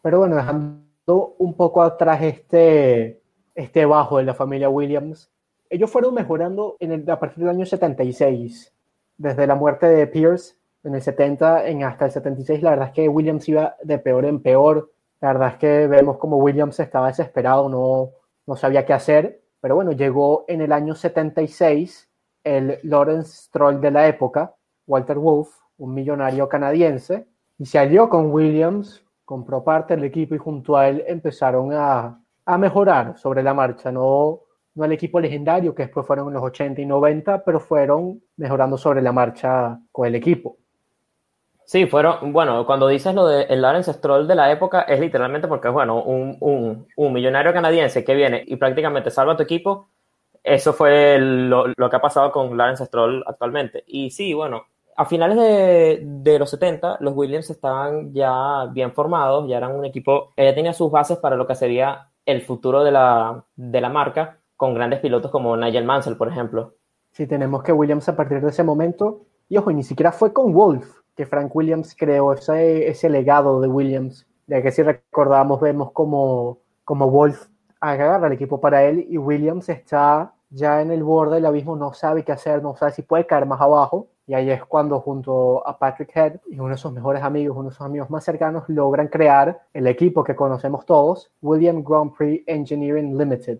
Pero 0.00 0.20
bueno, 0.20 0.36
dejando 0.36 1.34
un 1.38 1.54
poco 1.54 1.82
atrás 1.82 2.22
este, 2.22 3.20
este 3.54 3.84
bajo 3.84 4.18
de 4.18 4.24
la 4.24 4.34
familia 4.34 4.68
Williams, 4.68 5.28
ellos 5.70 5.90
fueron 5.90 6.14
mejorando 6.14 6.76
en 6.78 6.92
el, 6.92 7.10
a 7.10 7.18
partir 7.18 7.44
del 7.44 7.56
año 7.56 7.66
76, 7.66 8.72
desde 9.16 9.46
la 9.46 9.54
muerte 9.56 9.86
de 9.86 10.06
Pierce 10.06 10.56
en 10.84 10.94
el 10.94 11.02
70 11.02 11.66
en 11.66 11.84
hasta 11.84 12.06
el 12.06 12.10
76, 12.10 12.62
la 12.62 12.70
verdad 12.70 12.88
es 12.88 12.94
que 12.94 13.08
Williams 13.08 13.48
iba 13.48 13.76
de 13.82 13.98
peor 13.98 14.24
en 14.24 14.42
peor, 14.42 14.92
la 15.20 15.28
verdad 15.32 15.48
es 15.50 15.56
que 15.56 15.86
vemos 15.86 16.18
como 16.18 16.38
Williams 16.38 16.80
estaba 16.80 17.08
desesperado, 17.08 17.68
no, 17.68 18.10
no 18.46 18.56
sabía 18.56 18.84
qué 18.84 18.92
hacer, 18.92 19.42
pero 19.60 19.76
bueno, 19.76 19.92
llegó 19.92 20.44
en 20.48 20.60
el 20.60 20.72
año 20.72 20.94
76 20.94 22.08
el 22.44 22.78
Lawrence 22.82 23.44
Stroll 23.44 23.80
de 23.80 23.92
la 23.92 24.08
época, 24.08 24.54
Walter 24.86 25.18
Wolf, 25.18 25.48
un 25.78 25.94
millonario 25.94 26.48
canadiense, 26.48 27.28
y 27.58 27.66
se 27.66 27.78
alió 27.78 28.08
con 28.08 28.32
Williams, 28.32 29.04
compró 29.24 29.62
parte 29.62 29.94
del 29.94 30.04
equipo 30.04 30.34
y 30.34 30.38
junto 30.38 30.76
a 30.76 30.88
él 30.88 31.04
empezaron 31.06 31.72
a, 31.72 32.20
a 32.44 32.58
mejorar 32.58 33.16
sobre 33.16 33.44
la 33.44 33.54
marcha, 33.54 33.92
no, 33.92 34.40
no 34.74 34.84
el 34.84 34.92
equipo 34.92 35.20
legendario 35.20 35.74
que 35.74 35.84
después 35.84 36.04
fueron 36.04 36.28
en 36.28 36.34
los 36.34 36.42
80 36.42 36.80
y 36.80 36.86
90, 36.86 37.44
pero 37.44 37.60
fueron 37.60 38.20
mejorando 38.36 38.76
sobre 38.76 39.02
la 39.02 39.12
marcha 39.12 39.80
con 39.92 40.08
el 40.08 40.16
equipo. 40.16 40.56
Sí, 41.72 41.86
fueron, 41.86 42.34
bueno, 42.34 42.66
cuando 42.66 42.86
dices 42.86 43.14
lo 43.14 43.26
del 43.26 43.48
de 43.48 43.56
Lawrence 43.56 43.94
Stroll 43.94 44.28
de 44.28 44.34
la 44.34 44.52
época, 44.52 44.82
es 44.82 45.00
literalmente 45.00 45.48
porque 45.48 45.68
es, 45.68 45.72
bueno, 45.72 46.02
un, 46.02 46.36
un, 46.40 46.86
un 46.94 47.12
millonario 47.14 47.54
canadiense 47.54 48.04
que 48.04 48.14
viene 48.14 48.44
y 48.46 48.56
prácticamente 48.56 49.10
salva 49.10 49.32
a 49.32 49.36
tu 49.38 49.42
equipo 49.42 49.88
eso 50.44 50.74
fue 50.74 51.18
lo, 51.18 51.68
lo, 51.74 51.88
que 51.88 51.96
ha 51.96 52.00
pasado 52.00 52.30
con 52.30 52.58
Lawrence 52.58 52.84
Stroll 52.84 53.24
actualmente. 53.26 53.84
Y 53.86 54.10
sí, 54.10 54.34
bueno, 54.34 54.66
a 54.96 55.06
finales 55.06 55.38
de, 55.38 56.02
de, 56.04 56.38
los 56.38 56.50
70, 56.50 56.98
los 57.00 57.16
Williams 57.16 57.48
estaban 57.48 58.12
ya 58.12 58.66
bien 58.66 58.92
formados, 58.92 59.48
ya 59.48 59.56
eran 59.56 59.74
un 59.74 59.86
equipo 59.86 60.34
ya 60.36 60.54
tenía 60.54 60.74
sus 60.74 60.90
bases 60.90 61.16
para 61.16 61.36
lo 61.36 61.46
que 61.46 61.54
sería 61.54 62.10
el 62.26 62.42
futuro 62.42 62.84
de 62.84 62.90
la, 62.90 63.46
de 63.56 63.80
la 63.80 63.88
marca, 63.88 64.40
con 64.58 64.74
grandes 64.74 65.00
pilotos 65.00 65.30
como 65.30 65.56
Nigel 65.56 65.86
Mansell, 65.86 66.18
por 66.18 66.28
ejemplo. 66.28 66.74
Sí, 67.12 67.26
tenemos 67.26 67.62
que 67.62 67.72
Williams 67.72 68.10
a 68.10 68.16
partir 68.16 68.42
de 68.42 68.50
ese 68.50 68.62
momento, 68.62 69.22
y 69.48 69.56
ojo, 69.56 69.72
ni 69.72 69.84
siquiera 69.84 70.12
fue 70.12 70.34
con 70.34 70.52
Wolf 70.52 71.01
que 71.16 71.26
Frank 71.26 71.54
Williams 71.54 71.94
creó 71.96 72.32
ese, 72.32 72.88
ese 72.88 73.08
legado 73.08 73.60
de 73.60 73.68
Williams, 73.68 74.26
ya 74.46 74.62
que 74.62 74.70
si 74.70 74.82
recordamos 74.82 75.60
vemos 75.60 75.92
como, 75.92 76.58
como 76.84 77.10
Wolf 77.10 77.46
agarra 77.80 78.28
el 78.28 78.34
equipo 78.34 78.60
para 78.60 78.84
él 78.84 79.06
y 79.08 79.18
Williams 79.18 79.68
está 79.68 80.32
ya 80.50 80.80
en 80.80 80.90
el 80.90 81.02
borde 81.02 81.36
del 81.36 81.46
abismo, 81.46 81.76
no 81.76 81.92
sabe 81.92 82.24
qué 82.24 82.32
hacer, 82.32 82.62
no 82.62 82.76
sabe 82.76 82.92
si 82.92 83.02
puede 83.02 83.26
caer 83.26 83.46
más 83.46 83.60
abajo. 83.60 84.08
Y 84.26 84.34
ahí 84.34 84.50
es 84.50 84.64
cuando 84.64 85.00
junto 85.00 85.66
a 85.66 85.76
Patrick 85.78 86.14
Head 86.14 86.40
y 86.48 86.58
uno 86.60 86.68
de 86.70 86.76
sus 86.76 86.92
mejores 86.92 87.22
amigos, 87.22 87.56
uno 87.56 87.70
de 87.70 87.74
sus 87.74 87.84
amigos 87.84 88.08
más 88.08 88.24
cercanos, 88.24 88.64
logran 88.68 89.08
crear 89.08 89.62
el 89.74 89.86
equipo 89.88 90.22
que 90.22 90.36
conocemos 90.36 90.86
todos, 90.86 91.32
William 91.42 91.82
Grand 91.82 92.14
Prix 92.14 92.44
Engineering 92.46 93.18
Limited. 93.18 93.58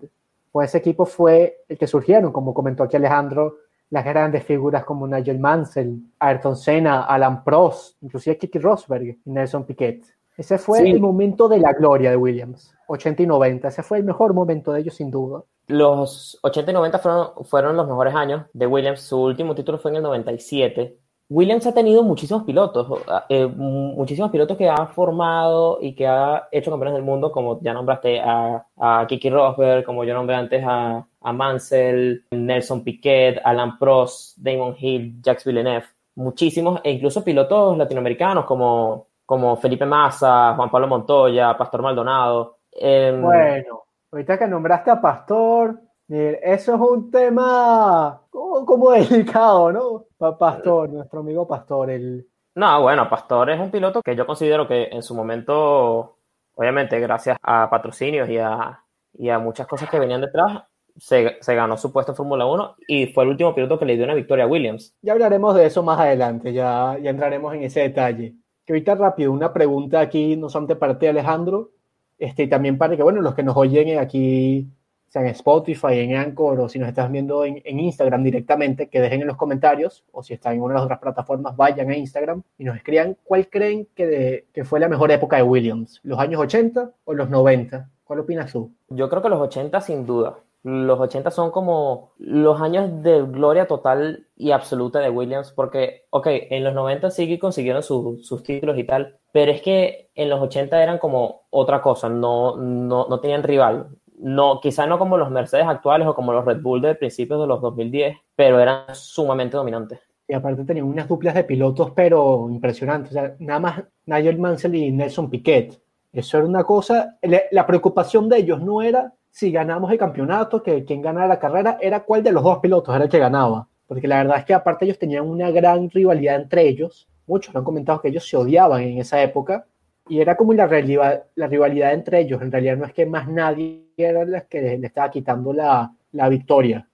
Pues 0.53 0.69
ese 0.69 0.79
equipo 0.79 1.05
fue 1.05 1.65
el 1.69 1.79
que 1.79 1.87
surgieron, 1.87 2.31
como 2.31 2.55
comentó 2.55 2.85
aquí 2.85 2.97
Alejandro, 2.97 3.57
las 3.93 4.07
grandes 4.07 4.43
figuras 4.45 4.85
como 4.85 5.07
Nigel 5.07 5.39
Mansell, 5.39 5.99
Ayrton 6.19 6.57
Senna, 6.57 7.03
Alan 7.03 7.45
Prost, 7.45 8.03
inclusive 8.03 8.39
Kiki 8.39 8.59
Rosberg 8.59 9.19
y 9.23 9.31
Nelson 9.31 9.65
Piquet. 9.67 10.03
Ese 10.35 10.57
fue 10.57 10.81
el 10.91 10.99
momento 10.99 11.47
de 11.47 11.59
la 11.59 11.75
gloria 11.75 12.09
de 12.09 12.17
Williams, 12.17 12.75
80 12.87 13.23
y 13.23 13.27
90. 13.27 13.69
Ese 13.69 13.83
fue 13.83 13.99
el 13.99 14.05
mejor 14.05 14.33
momento 14.33 14.73
de 14.73 14.81
ellos, 14.81 14.95
sin 14.95 15.11
duda. 15.11 15.43
Los 15.67 16.39
80 16.43 16.71
y 16.71 16.75
90 16.75 16.99
fueron, 17.01 17.45
fueron 17.45 17.77
los 17.77 17.87
mejores 17.87 18.15
años 18.15 18.47
de 18.55 18.67
Williams. 18.67 19.03
Su 19.03 19.21
último 19.21 19.55
título 19.55 19.77
fue 19.77 19.91
en 19.91 19.99
el 19.99 20.03
97. 20.05 20.97
Williams 21.29 21.67
ha 21.67 21.75
tenido 21.75 22.03
muchísimos 22.03 22.45
pilotos, 22.45 23.03
eh, 23.29 23.47
muchísimos 23.47 24.31
pilotos 24.31 24.57
que 24.57 24.71
ha 24.71 24.87
formado 24.87 25.79
y 25.83 25.95
que 25.95 26.07
ha 26.07 26.49
hecho 26.51 26.71
campeones 26.71 26.95
del 26.95 27.05
mundo, 27.05 27.31
como 27.31 27.61
ya 27.61 27.75
nombraste 27.75 28.21
a, 28.21 28.67
a 28.79 29.07
Kiki 29.07 29.29
Rosberg, 29.29 29.85
como 29.85 30.05
yo 30.05 30.15
nombré 30.15 30.37
antes 30.37 30.65
a, 30.67 31.07
a 31.23 31.33
Mansell, 31.33 32.25
Nelson 32.31 32.83
Piquet, 32.83 33.41
Alan 33.45 33.79
Prost, 33.79 34.37
Damon 34.39 34.75
Hill, 34.79 35.21
Jacques 35.23 35.45
Villeneuve 35.45 35.87
muchísimos, 36.15 36.81
e 36.85 36.91
incluso 36.91 37.25
pilotos 37.25 37.77
latinoamericanos 37.77 38.45
como, 38.45 39.09
como 39.25 39.57
Felipe 39.57 39.87
Massa, 39.87 40.55
Juan 40.55 40.71
Pablo 40.71 40.89
Montoya, 40.89 41.57
Pastor 41.57 41.83
Maldonado. 41.83 42.59
Em, 42.73 43.21
bueno, 43.21 43.85
ahorita 44.11 44.39
que 44.39 44.47
nombraste 44.47 44.91
a 44.91 45.01
Pastor, 45.01 45.81
eso 46.09 46.75
es 46.75 46.81
un 46.81 47.11
tema 47.11 48.21
como, 48.31 48.91
delicado, 48.93 49.73
¿no? 49.73 50.05
Pastor, 50.39 50.91
nuestro 50.91 51.21
amigo 51.21 51.47
Pastor, 51.47 51.91
el... 51.91 52.27
No, 52.55 52.83
bueno, 52.83 53.09
Pastor 53.09 53.51
es 53.51 53.61
un 53.61 53.71
piloto 53.71 54.03
que 54.03 54.15
yo 54.15 54.27
considero 54.27 54.69
que 54.69 54.89
en 54.93 55.03
su 55.03 55.15
momento, 55.15 56.19
obviamente, 56.55 57.01
gracias 57.01 57.39
a 57.43 57.71
patrocinios 57.71 58.29
y 58.29 58.37
a, 58.37 58.79
y 59.15 59.31
a 59.31 59.39
muchas 59.39 59.67
cosas 59.67 59.89
que 59.89 59.99
venían 59.99 60.21
detrás, 60.21 60.65
se, 60.97 61.37
ganó 61.47 61.77
su 61.77 61.93
puesto 61.93 62.13
en 62.13 62.17
Fórmula 62.17 62.47
1 62.47 62.77
y 62.89 63.07
fue 63.07 63.25
el 63.25 63.31
último 63.31 63.55
piloto 63.55 63.79
que 63.79 63.85
le 63.85 63.97
dio 63.97 64.05
una 64.05 64.15
victoria 64.15 64.45
a 64.45 64.49
Williams. 64.49 64.95
Ya 65.03 65.13
hablaremos 65.13 65.55
de 65.55 65.67
eso 65.67 65.83
más 65.83 65.99
adelante, 65.99 66.53
ya, 66.53 66.99
ya 67.03 67.11
entraremos 67.11 67.55
en 67.55 67.63
ese 67.63 67.81
detalle. 67.81 68.35
Que 68.65 68.73
ahorita 68.73 68.95
rápido, 68.95 69.33
una 69.33 69.53
pregunta 69.53 70.01
aquí, 70.01 70.37
no 70.37 70.49
solamente 70.49 70.77
para 70.77 70.99
ti 70.99 71.07
Alejandro, 71.07 71.71
este, 72.19 72.45
y 72.45 72.49
también 72.49 72.79
para 72.79 72.97
que, 72.97 73.03
bueno, 73.03 73.21
los 73.21 73.35
que 73.35 73.43
nos 73.43 73.57
oyen 73.57 73.99
aquí, 73.99 74.69
sea 75.09 75.23
en 75.23 75.29
Spotify, 75.29 75.99
en 75.99 76.15
Anchor, 76.15 76.61
o 76.61 76.69
si 76.69 76.79
nos 76.79 76.89
estás 76.89 77.11
viendo 77.11 77.45
en, 77.45 77.61
Instagram 77.65 78.23
directamente, 78.23 78.89
que 78.89 79.01
dejen 79.01 79.23
en 79.23 79.27
los 79.27 79.37
comentarios, 79.37 80.05
o 80.13 80.23
si 80.23 80.35
están 80.35 80.55
en 80.55 80.63
una 80.63 80.75
de 80.75 80.79
las 80.79 80.85
otras 80.85 81.01
plataformas, 81.01 81.57
vayan 81.57 81.91
a 81.91 81.97
Instagram 81.97 82.43
y 82.59 82.65
nos 82.65 82.77
escriban 82.77 83.17
cuál 83.25 83.49
creen 83.49 83.89
que, 83.95 84.47
que 84.53 84.65
fue 84.65 84.79
la 84.79 84.89
mejor 84.89 85.11
época 85.11 85.37
de 85.37 85.43
Williams, 85.43 86.01
los 86.05 86.19
años 86.19 86.41
80 86.41 86.93
o 87.05 87.15
los 87.15 87.29
90. 87.29 87.91
¿Cuál 88.05 88.21
opinas 88.21 88.53
tú? 88.53 88.73
Yo 88.89 89.09
creo 89.09 89.21
que 89.21 89.29
los 89.29 89.41
80 89.41 89.81
sin 89.81 90.07
duda 90.07 90.39
los 90.65 91.01
80 91.01 91.31
son 91.31 91.51
como 91.51 92.13
los 92.19 92.61
años 92.61 93.03
de 93.03 93.23
gloria 93.23 93.67
total 93.67 94.27
y 94.37 94.53
absoluta 94.53 95.01
de 95.01 95.11
Williams, 95.11 95.53
porque, 95.53 96.07
ok, 96.11 96.27
en 96.29 96.65
los 96.65 96.75
90 96.75 97.11
sí 97.11 97.27
que 97.27 97.39
consiguieron 97.39 97.83
sus 97.83 98.43
títulos 98.43 98.79
y 98.79 98.85
tal, 98.85 99.19
pero 99.33 99.51
es 99.51 99.61
que 99.63 100.11
en 100.15 100.29
los 100.29 100.41
80 100.41 100.83
eran 100.83 100.99
como 100.99 101.43
otra 101.51 101.83
cosa, 101.83 102.09
no, 102.09 102.57
no, 102.57 103.07
no 103.09 103.21
tenían 103.21 103.43
rival. 103.43 103.89
No, 104.19 104.61
quizá 104.61 104.87
no 104.87 105.01
como 105.01 105.19
los 105.19 105.31
Mercedes 105.31 105.67
actuales 105.67 106.07
o 106.07 106.15
como 106.15 106.33
los 106.33 106.45
Red 106.45 106.63
Bull 106.63 106.81
de 106.81 106.95
principios 106.95 107.41
de 107.41 107.47
los 107.49 107.61
2010, 107.61 108.17
pero 108.37 108.61
eran 108.61 108.95
sumamente 108.95 109.57
dominantes. 109.57 109.99
Y 110.29 110.35
aparte 110.35 110.65
tenían 110.65 110.87
unas 110.87 111.09
duplas 111.09 111.35
de 111.35 111.43
pilotos, 111.43 111.91
pero 111.91 112.49
impresionantes. 112.49 113.11
O 113.11 113.15
sea, 113.15 113.35
nada 113.41 113.59
más 113.59 113.83
Nigel 114.07 114.39
Mansell 114.39 114.77
y 114.77 114.93
Nelson 114.93 115.29
Piquet. 115.29 115.77
Eso 116.13 116.39
era 116.39 116.47
una 116.47 116.63
cosa. 116.63 117.19
La 117.51 117.67
preocupación 117.67 118.29
de 118.29 118.39
ellos 118.39 118.63
no 118.63 118.81
era 118.81 119.13
si 119.33 119.51
ganamos 119.51 119.91
el 119.91 119.99
campeonato, 119.99 120.63
que 120.63 120.85
quien 120.85 121.01
ganara 121.01 121.27
la 121.27 121.39
carrera 121.39 121.79
era 121.81 122.01
cuál 122.01 122.23
de 122.23 122.33
los 122.33 122.45
dos 122.45 122.59
pilotos 122.59 122.95
era 122.95 123.05
el 123.05 123.11
que 123.11 123.19
ganaba. 123.19 123.67
Porque 123.87 124.07
la 124.07 124.19
verdad 124.19 124.39
es 124.39 124.45
que 124.45 124.53
aparte 124.53 124.85
ellos 124.85 124.99
tenían 124.99 125.27
una 125.27 125.51
gran 125.51 125.89
rivalidad 125.89 126.37
entre 126.37 126.69
ellos. 126.69 127.09
Muchos 127.27 127.57
han 127.57 127.65
comentado 127.65 128.01
que 128.03 128.09
ellos 128.09 128.29
se 128.29 128.37
odiaban 128.37 128.83
en 128.83 128.99
esa 128.99 129.23
época. 129.23 129.67
Y 130.07 130.21
era 130.21 130.37
como 130.37 130.53
la, 130.53 130.67
rivalidad, 130.67 131.25
la 131.35 131.47
rivalidad 131.47 131.95
entre 131.95 132.21
ellos. 132.21 132.43
En 132.43 132.53
realidad 132.53 132.77
no 132.77 132.85
es 132.85 132.93
que 132.93 133.07
más 133.07 133.27
nadie 133.27 133.87
era 133.97 134.21
el 134.21 134.43
que 134.51 134.61
le, 134.61 134.87
estaba 134.87 135.11
quitando 135.11 135.53
la, 135.55 135.91
la 136.13 136.29
victoria. 136.29 136.87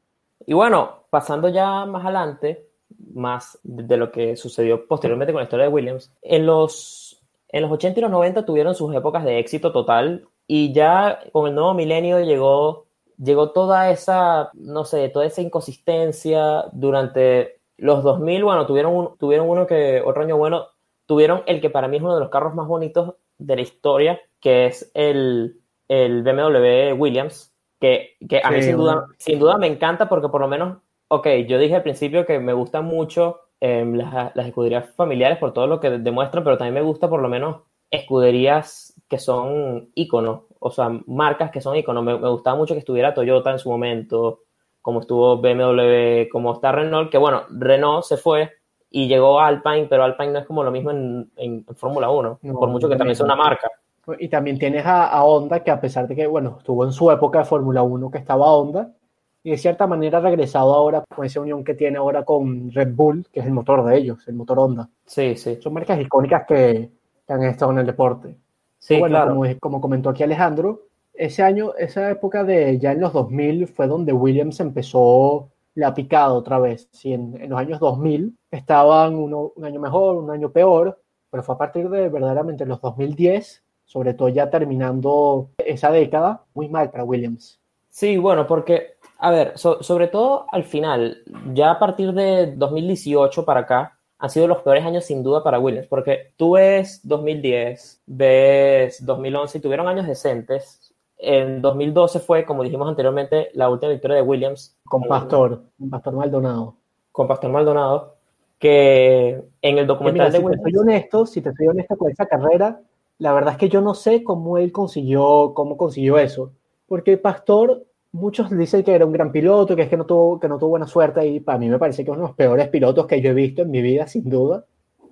Y 0.47 0.55
bueno, 0.55 1.07
pasando 1.11 1.49
ya 1.49 1.87
más 1.87 2.05
adelante, 2.05 2.69
más 3.15 3.59
de 3.65 3.97
lo 3.97 4.13
que 4.13 4.37
sucedió 4.37 4.87
posteriormente 4.87 5.33
con 5.33 5.41
la 5.41 5.45
historia 5.45 5.67
de 5.67 5.73
Williams, 5.73 6.13
en 6.23 6.47
los, 6.47 7.21
en 7.49 7.63
los 7.63 7.73
80 7.73 7.99
y 7.99 8.03
los 8.03 8.13
90 8.13 8.47
tuvieron 8.47 8.77
sus 8.77 8.95
épocas 8.95 9.25
de 9.25 9.41
éxito 9.41 9.73
total 9.73 10.29
y 10.51 10.73
ya 10.73 11.21
con 11.31 11.47
el 11.47 11.55
nuevo 11.55 11.75
milenio 11.75 12.21
llegó, 12.21 12.87
llegó 13.19 13.51
toda 13.53 13.91
esa, 13.91 14.51
no 14.55 14.85
sé, 14.85 15.11
toda 15.11 15.27
esa 15.27 15.43
inconsistencia 15.43 16.65
durante 16.73 17.61
los 17.77 18.03
2000, 18.03 18.45
bueno, 18.45 18.67
tuvieron, 18.67 19.17
tuvieron 19.19 19.49
uno 19.49 19.67
que, 19.67 20.03
otro 20.05 20.23
año 20.23 20.39
bueno, 20.39 20.69
tuvieron 21.07 21.43
el 21.47 21.61
que 21.61 21.71
para 21.71 21.87
mí 21.87 21.99
es 21.99 22.03
uno 22.03 22.15
de 22.15 22.21
los 22.21 22.31
carros 22.31 22.55
más 22.55 22.67
bonitos 22.67 23.15
de 23.37 23.57
la 23.57 23.63
historia, 23.63 24.21
que 24.41 24.67
es 24.67 24.91
el, 24.95 25.61
el 25.87 26.23
BMW 26.23 26.95
Williams, 26.99 27.55
que, 27.79 28.17
que 28.27 28.41
a 28.43 28.51
mí 28.51 28.63
sin 28.63 28.77
duda, 28.77 29.07
sin 29.19 29.39
duda 29.39 29.59
me 29.59 29.67
encanta 29.67 30.09
porque 30.09 30.31
por 30.31 30.41
lo 30.41 30.49
menos, 30.49 30.79
ok, 31.09 31.29
yo 31.47 31.59
dije 31.59 31.77
al 31.77 31.83
principio 31.83 32.25
que 32.25 32.39
me 32.39 32.55
gustan 32.55 32.87
mucho 32.87 33.41
em, 33.61 33.95
las, 33.95 34.35
las, 34.35 34.47
escuderías 34.47 34.89
familiares 34.97 35.37
por 35.37 35.53
todo 35.53 35.67
lo 35.67 35.79
que 35.79 35.91
demuestran, 35.91 36.43
pero 36.43 36.57
también 36.57 36.75
me 36.75 36.89
gusta 36.89 37.09
por 37.09 37.21
lo 37.21 37.29
menos 37.29 37.69
escuderías 37.91 38.95
que 39.09 39.19
son 39.19 39.91
iconos, 39.95 40.43
o 40.59 40.71
sea, 40.71 40.91
marcas 41.07 41.51
que 41.51 41.61
son 41.61 41.77
iconos. 41.77 42.05
Me, 42.05 42.15
gustaba 42.15 42.57
mucho 42.57 42.75
que 42.75 42.81
estuviera 42.81 43.15
Toyota 43.15 43.51
en 43.51 43.59
su 43.59 43.71
momento, 43.71 44.41
como 44.83 45.01
estuvo 45.01 45.39
BMW, 45.39 46.29
como 46.31 46.53
está 46.53 46.73
Renault, 46.73 47.11
que 47.11 47.19
bueno, 47.19 47.45
Renault 47.51 48.05
se 48.05 48.17
fue 48.17 48.53
y 48.91 49.09
llegó 49.09 49.41
Alpine, 49.41 49.87
pero 49.89 50.05
Alpine 50.05 50.33
no 50.33 50.39
es 50.41 50.47
como 50.47 50.63
lo 50.63 50.71
mismo 50.71 50.91
en, 50.91 51.31
en, 51.37 51.65
Fórmula 51.75 52.11
1, 52.11 52.41
por 52.53 52.69
mucho 52.69 52.89
que 52.89 52.97
también 52.97 53.17
sea 53.17 53.27
una 53.27 53.37
marca. 53.37 53.71
Y 54.19 54.29
también 54.29 54.59
tienes 54.59 54.87
a, 54.87 55.23
Honda, 55.23 55.63
que 55.63 55.71
a 55.71 55.81
pesar 55.81 56.09
de 56.09 56.17
que, 56.17 56.27
bueno, 56.27 56.57
estuvo 56.59 56.85
en 56.85 56.93
su 56.93 57.11
época 57.11 57.41
de 57.41 57.45
Fórmula 57.45 57.83
1 57.83 58.11
que 58.11 58.19
estaba 58.19 58.51
Honda, 58.53 58.95
y 59.43 59.51
de 59.51 59.59
cierta 59.59 59.87
manera 59.87 60.19
ha 60.19 60.23
regresado 60.23 60.75
ahora 60.75 61.05
con 61.15 61.25
esa 61.25 61.41
unión 61.41 61.63
que 61.63 61.75
tiene 61.75 61.99
ahora 61.99 62.25
con 62.25 62.71
Red 62.73 62.95
Bull, 62.95 63.27
que 63.33 63.41
es 63.41 63.47
el 63.47 63.53
motor 63.53 63.85
de 63.85 63.97
ellos, 63.99 64.27
el 64.27 64.35
motor 64.35 64.59
Honda. 64.59 64.89
Sí, 65.05 65.37
sí. 65.37 65.59
Son 65.61 65.75
marcas 65.75 66.01
icónicas 66.01 66.45
que, 66.47 66.91
que 67.29 67.35
han 67.35 67.43
estado 67.45 67.71
en 67.73 67.79
el 67.79 67.87
deporte. 67.87 68.35
Sí, 68.79 68.99
bueno, 68.99 69.29
como, 69.29 69.59
como, 69.61 69.81
comentó 69.81 70.11
aquí 70.11 70.23
Alejandro, 70.23 70.87
ese 71.13 71.43
año, 71.43 71.75
esa 71.77 72.11
época 72.11 72.43
de 72.43 72.79
ya 72.79 72.93
en 72.93 73.01
los 73.01 73.13
2000 73.13 73.67
fue 73.69 73.87
donde 73.87 74.13
Williams 74.13 74.61
empezó 74.61 75.51
la 75.75 75.93
picada 75.93 76.33
otra 76.33 76.59
vez. 76.59 76.89
Sí, 76.93 77.13
en, 77.13 77.37
los 77.49 77.59
años 77.59 77.81
2000 77.81 78.37
estaban 78.51 79.15
uno, 79.17 79.53
un 79.55 79.65
año 79.65 79.79
mejor, 79.79 80.17
un 80.17 80.31
año 80.31 80.51
peor, 80.51 81.01
pero 81.31 81.43
fue 81.43 81.55
a 81.55 81.59
partir 81.59 81.91
de 81.91 82.09
verdaderamente 82.09 82.65
los 82.65 82.81
2010, 82.81 83.63
sobre 83.85 84.15
todo 84.15 84.29
ya 84.29 84.49
terminando 84.49 85.51
esa 85.59 85.91
década, 85.91 86.45
muy 86.55 86.69
mal 86.69 86.91
para 86.91 87.05
Williams. 87.05 87.61
Sí, 87.91 88.17
bueno, 88.17 88.47
porque, 88.47 88.95
a 89.19 89.31
ver, 89.31 89.53
sobre 89.59 90.09
todo 90.09 90.47
al 90.53 90.65
final, 90.65 91.19
ya 91.53 91.73
a 91.73 91.79
partir 91.79 92.13
de 92.13 92.55
2018 92.55 93.45
para 93.45 93.61
acá, 93.61 93.98
han 94.19 94.31
sido 94.31 94.49
los 94.49 94.63
peores 94.63 94.85
años 94.85 95.05
sin 95.05 95.23
duda 95.23 95.45
para 95.45 95.61
Williams, 95.61 95.87
porque 95.87 96.33
tú 96.37 96.53
ves 96.53 97.01
2010, 97.05 98.03
ves 98.07 99.05
2011 99.05 99.59
y 99.59 99.61
tuvieron 99.61 99.87
años 99.87 100.07
decentes. 100.07 100.93
En 101.17 101.63
2012 101.63 102.21
fue, 102.21 102.45
como 102.45 102.63
dijimos 102.63 102.89
anteriormente, 102.89 103.51
la 103.55 103.69
última 103.69 103.93
victoria 103.93 104.17
de 104.17 104.23
Williams. 104.23 104.77
Con 104.85 105.03
Pastor, 105.03 105.63
con 105.79 105.91
Pastor 105.91 106.15
Maldonado. 106.15 106.75
Con 107.13 107.29
Pastor 107.29 107.51
Maldonado, 107.51 108.17
que 108.59 109.43
en 109.63 109.79
el 109.79 109.87
documental 109.87 110.33
de 110.33 110.39
Williams... 110.39 110.63
Si 110.63 110.65
te 110.65 110.71
soy 110.71 110.81
honesto, 110.81 111.27
si 111.27 111.41
te 111.41 111.53
soy 111.55 111.67
honesto 111.69 111.97
con 111.97 112.11
esa 112.11 112.27
carrera, 112.27 112.81
la 113.19 113.33
verdad 113.33 113.53
es 113.53 113.59
que 113.59 113.69
yo 113.69 113.81
no 113.81 113.95
sé 113.95 114.23
cómo 114.23 114.59
él 114.59 114.73
consiguió, 114.73 115.53
cómo 115.55 115.77
consiguió 115.77 116.19
eso. 116.19 116.53
Porque 116.87 117.19
Pastor 117.19 117.85
muchos 118.13 118.51
dicen 118.51 118.83
que 118.83 118.95
era 118.95 119.07
un 119.07 119.13
gran 119.13 119.33
piloto, 119.33 119.77
que 119.77 119.83
es 119.83 119.89
que 119.89 119.97
no 119.97 120.07
tuvo, 120.07 120.41
que 120.41 120.49
no 120.49 120.59
tuvo 120.59 120.71
buena 120.71 120.87
suerte 120.87 121.27
y 121.27 121.41
para 121.41 121.59
mí 121.59 121.69
me 121.69 121.79
parece 121.79 122.05
que 122.05 122.11
es 122.11 122.17
uno 122.17 122.25
de 122.25 122.29
los 122.29 122.37
peores 122.37 122.69
pilotos 122.69 123.07
que 123.07 123.21
yo 123.21 123.31
he 123.31 123.35
visto 123.35 123.63
en 123.63 123.71
mi 123.71 123.83
vida, 123.83 124.07
sin 124.07 124.29
duda, 124.29 124.65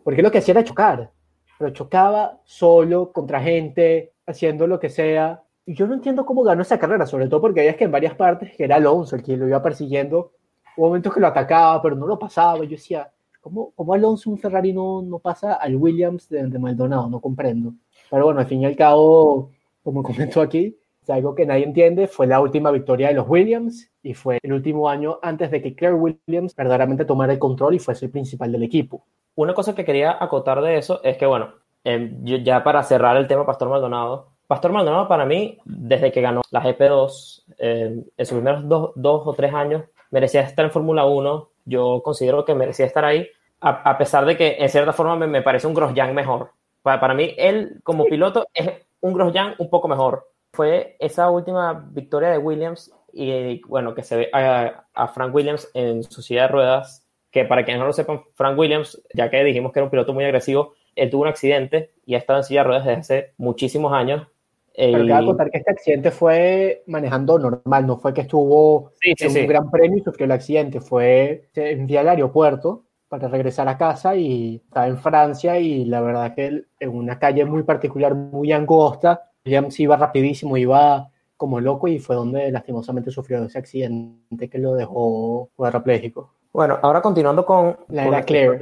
porque 0.04 0.22
lo 0.22 0.30
que 0.30 0.38
hacía 0.38 0.52
era 0.52 0.64
chocar, 0.64 1.10
pero 1.58 1.70
chocaba 1.70 2.40
solo, 2.44 3.12
contra 3.12 3.40
gente, 3.40 4.12
haciendo 4.26 4.66
lo 4.66 4.78
que 4.78 4.90
sea. 4.90 5.42
Y 5.64 5.74
yo 5.74 5.86
no 5.86 5.94
entiendo 5.94 6.24
cómo 6.24 6.42
ganó 6.42 6.62
esa 6.62 6.78
carrera, 6.78 7.06
sobre 7.06 7.28
todo 7.28 7.40
porque 7.40 7.68
es 7.68 7.76
que 7.76 7.84
en 7.84 7.90
varias 7.90 8.14
partes 8.14 8.54
que 8.56 8.64
era 8.64 8.76
Alonso 8.76 9.16
el 9.16 9.22
que 9.22 9.36
lo 9.36 9.48
iba 9.48 9.62
persiguiendo, 9.62 10.32
hubo 10.76 10.88
momentos 10.88 11.12
que 11.12 11.20
lo 11.20 11.26
atacaba, 11.26 11.82
pero 11.82 11.96
no 11.96 12.06
lo 12.06 12.18
pasaba. 12.18 12.62
Yo 12.64 12.70
decía, 12.70 13.10
¿cómo, 13.40 13.72
cómo 13.74 13.94
Alonso 13.94 14.30
un 14.30 14.38
Ferrari 14.38 14.72
no, 14.72 15.02
no 15.02 15.18
pasa 15.18 15.54
al 15.54 15.76
Williams 15.76 16.28
de, 16.28 16.46
de 16.46 16.58
Maldonado? 16.58 17.08
No 17.08 17.20
comprendo. 17.20 17.74
Pero 18.10 18.26
bueno, 18.26 18.40
al 18.40 18.46
fin 18.46 18.62
y 18.62 18.66
al 18.66 18.76
cabo, 18.76 19.50
como 19.82 20.02
comentó 20.02 20.40
aquí, 20.40 20.76
algo 21.10 21.34
que 21.34 21.46
nadie 21.46 21.64
entiende, 21.64 22.06
fue 22.06 22.26
la 22.26 22.40
última 22.40 22.70
victoria 22.70 23.08
de 23.08 23.14
los 23.14 23.28
Williams 23.28 23.90
y 24.02 24.14
fue 24.14 24.38
el 24.42 24.52
último 24.52 24.88
año 24.88 25.18
antes 25.22 25.50
de 25.50 25.62
que 25.62 25.74
Claire 25.74 25.96
Williams 25.96 26.54
verdaderamente 26.54 27.04
tomara 27.04 27.32
el 27.32 27.38
control 27.38 27.74
y 27.74 27.78
fuese 27.78 28.06
el 28.06 28.10
principal 28.10 28.52
del 28.52 28.62
equipo. 28.62 29.04
Una 29.34 29.54
cosa 29.54 29.74
que 29.74 29.84
quería 29.84 30.16
acotar 30.18 30.60
de 30.62 30.78
eso 30.78 31.00
es 31.02 31.16
que, 31.16 31.26
bueno, 31.26 31.54
em, 31.84 32.24
ya 32.24 32.64
para 32.64 32.82
cerrar 32.82 33.16
el 33.16 33.26
tema 33.26 33.44
Pastor 33.44 33.68
Maldonado, 33.68 34.32
Pastor 34.46 34.72
Maldonado 34.72 35.08
para 35.08 35.26
mí, 35.26 35.58
desde 35.64 36.12
que 36.12 36.20
ganó 36.20 36.42
la 36.50 36.62
GP2, 36.62 37.44
em, 37.58 38.04
en 38.16 38.26
sus 38.26 38.36
primeros 38.36 38.62
dos, 38.94 39.22
o 39.26 39.34
tres 39.34 39.52
años, 39.52 39.84
merecía 40.10 40.42
estar 40.42 40.64
en 40.64 40.70
Fórmula 40.70 41.04
1. 41.04 41.50
Yo 41.64 42.00
considero 42.04 42.44
que 42.44 42.54
merecía 42.54 42.86
estar 42.86 43.04
ahí, 43.04 43.28
a, 43.60 43.98
pesar 43.98 44.24
de 44.24 44.36
que 44.36 44.56
en 44.58 44.68
cierta 44.68 44.92
forma 44.92 45.16
me, 45.26 45.42
parece 45.42 45.66
un 45.66 45.74
Grosjean 45.74 46.14
mejor. 46.14 46.52
Para, 46.82 47.00
para, 47.00 47.14
mí, 47.14 47.34
él 47.36 47.80
como 47.82 48.04
piloto 48.04 48.46
es 48.54 48.70
un 49.00 49.14
Grosjean 49.14 49.54
un 49.58 49.68
poco 49.68 49.88
mejor 49.88 50.26
fue 50.56 50.96
esa 50.98 51.30
última 51.30 51.86
victoria 51.92 52.30
de 52.30 52.38
Williams 52.38 52.90
y 53.12 53.60
bueno, 53.62 53.94
que 53.94 54.02
se 54.02 54.16
ve 54.16 54.30
a, 54.32 55.08
Frank 55.08 55.34
Williams 55.34 55.70
en 55.74 56.02
su 56.02 56.22
silla 56.22 56.42
de 56.42 56.48
ruedas, 56.48 57.06
que 57.30 57.44
para 57.44 57.64
quienes 57.64 57.80
no 57.80 57.86
lo 57.86 57.92
sepan, 57.92 58.20
Frank 58.34 58.58
Williams, 58.58 59.00
ya 59.14 59.30
que 59.30 59.44
dijimos 59.44 59.72
que 59.72 59.78
era 59.78 59.84
un 59.84 59.90
piloto 59.90 60.12
muy 60.12 60.24
agresivo, 60.24 60.74
él 60.94 61.10
tuvo 61.10 61.22
un 61.22 61.28
accidente 61.28 61.92
y 62.04 62.14
ha 62.14 62.18
estado 62.18 62.40
en 62.40 62.44
silla 62.44 62.60
de 62.60 62.64
ruedas 62.64 62.86
desde 62.86 63.00
hace 63.00 63.34
muchísimos 63.36 63.92
años. 63.92 64.26
Pero 64.74 65.04
y... 65.04 65.08
cabe 65.08 65.26
contar 65.26 65.50
que 65.50 65.58
este 65.58 65.70
accidente 65.70 66.10
fue 66.10 66.82
manejando 66.86 67.38
normal, 67.38 67.86
no 67.86 67.98
fue 67.98 68.12
que 68.12 68.22
estuvo 68.22 68.92
en 69.02 69.42
un 69.42 69.46
gran 69.46 69.70
premio 69.70 69.98
y 69.98 70.02
sufrió 70.02 70.24
el 70.24 70.32
accidente, 70.32 70.80
fue 70.80 71.48
en 71.54 71.86
día 71.86 72.00
al 72.00 72.08
aeropuerto 72.08 72.84
para 73.08 73.28
regresar 73.28 73.68
a 73.68 73.78
casa 73.78 74.16
y 74.16 74.56
estaba 74.56 74.88
en 74.88 74.98
Francia 74.98 75.58
y 75.58 75.84
la 75.84 76.00
verdad 76.00 76.34
que 76.34 76.64
en 76.80 76.88
una 76.90 77.18
calle 77.18 77.44
muy 77.44 77.62
particular, 77.62 78.14
muy 78.14 78.52
angosta, 78.52 79.30
Williams 79.46 79.78
iba 79.80 79.96
rapidísimo, 79.96 80.56
iba 80.56 81.08
como 81.36 81.60
loco 81.60 81.88
y 81.88 81.98
fue 81.98 82.16
donde 82.16 82.50
lastimosamente 82.50 83.10
sufrió 83.10 83.42
ese 83.44 83.58
accidente 83.58 84.50
que 84.50 84.58
lo 84.58 84.74
dejó 84.74 85.50
cuadrapléjico. 85.54 86.32
Bueno, 86.52 86.78
ahora 86.82 87.00
continuando 87.02 87.44
con 87.44 87.76
la 87.88 88.06
era 88.06 88.22
Claire. 88.22 88.58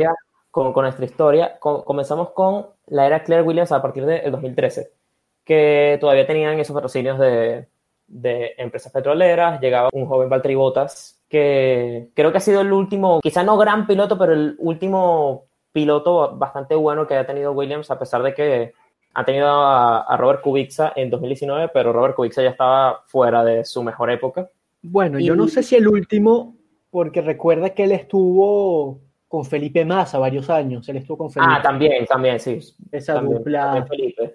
con, 0.51 0.73
con, 0.73 0.83
nuestra 0.83 1.05
historia, 1.05 1.59
comenzamos 1.59 2.31
con 2.31 2.67
la 2.87 3.07
era 3.07 3.23
Claire 3.23 3.45
Williams 3.45 3.73
a 3.73 3.81
partir 3.81 4.05
del 4.05 4.31
2013, 4.31 4.91
que 5.45 5.97
todavía 6.01 6.27
tenían 6.27 6.59
esos 6.59 6.75
patrocinios 6.75 7.19
de, 7.19 7.69
de 8.09 8.55
empresas 8.59 8.93
petroleras, 8.93 9.61
llegaba 9.61 9.91
un 9.93 10.07
joven 10.07 10.29
Valtteri 10.29 10.57
que 11.29 12.11
creo 12.15 12.33
que 12.33 12.39
ha 12.39 12.41
sido 12.41 12.61
el 12.61 12.73
último, 12.73 13.21
quizá 13.21 13.43
no 13.43 13.57
gran 13.57 13.87
piloto, 13.87 14.19
pero 14.19 14.33
el 14.33 14.57
último 14.59 15.45
piloto 15.73 16.37
bastante 16.37 16.75
bueno 16.75 17.07
que 17.07 17.15
haya 17.15 17.27
tenido 17.27 17.53
Williams, 17.53 17.91
a 17.91 17.99
pesar 17.99 18.23
de 18.23 18.35
que 18.35 18.75
ha 19.15 19.25
tenido 19.25 19.49
a, 19.49 20.17
Robert 20.17 20.43
Kubica 20.43 20.93
en 20.97 21.09
2019, 21.09 21.71
pero 21.73 21.93
Robert 21.93 22.17
Kubica 22.17 22.43
ya 22.43 22.51
estaba 22.51 23.01
fuera 23.07 23.45
de 23.45 23.65
su 23.65 23.83
mejor 23.83 24.11
época. 24.11 24.51
Bueno, 24.83 25.19
yo 25.19 25.35
no 25.35 25.49
sé 25.49 25.63
si 25.63 25.77
el 25.77 25.89
último, 25.89 26.57
porque 26.91 27.23
recuerda 27.23 27.71
que 27.71 27.85
él 27.85 27.93
estuvo 27.93 29.01
con 29.29 29.45
Felipe 29.45 29.85
Massa 29.85 30.19
varios 30.19 30.51
años. 30.51 30.89
Él 30.89 30.99
estuvo 30.99 31.19
con 31.19 31.31
Felipe. 31.31 31.53
Ah, 31.53 31.63
también, 31.63 32.07
también, 32.07 32.39
sí. 32.39 32.59
Esa 32.93 33.21
dupla. 33.21 33.87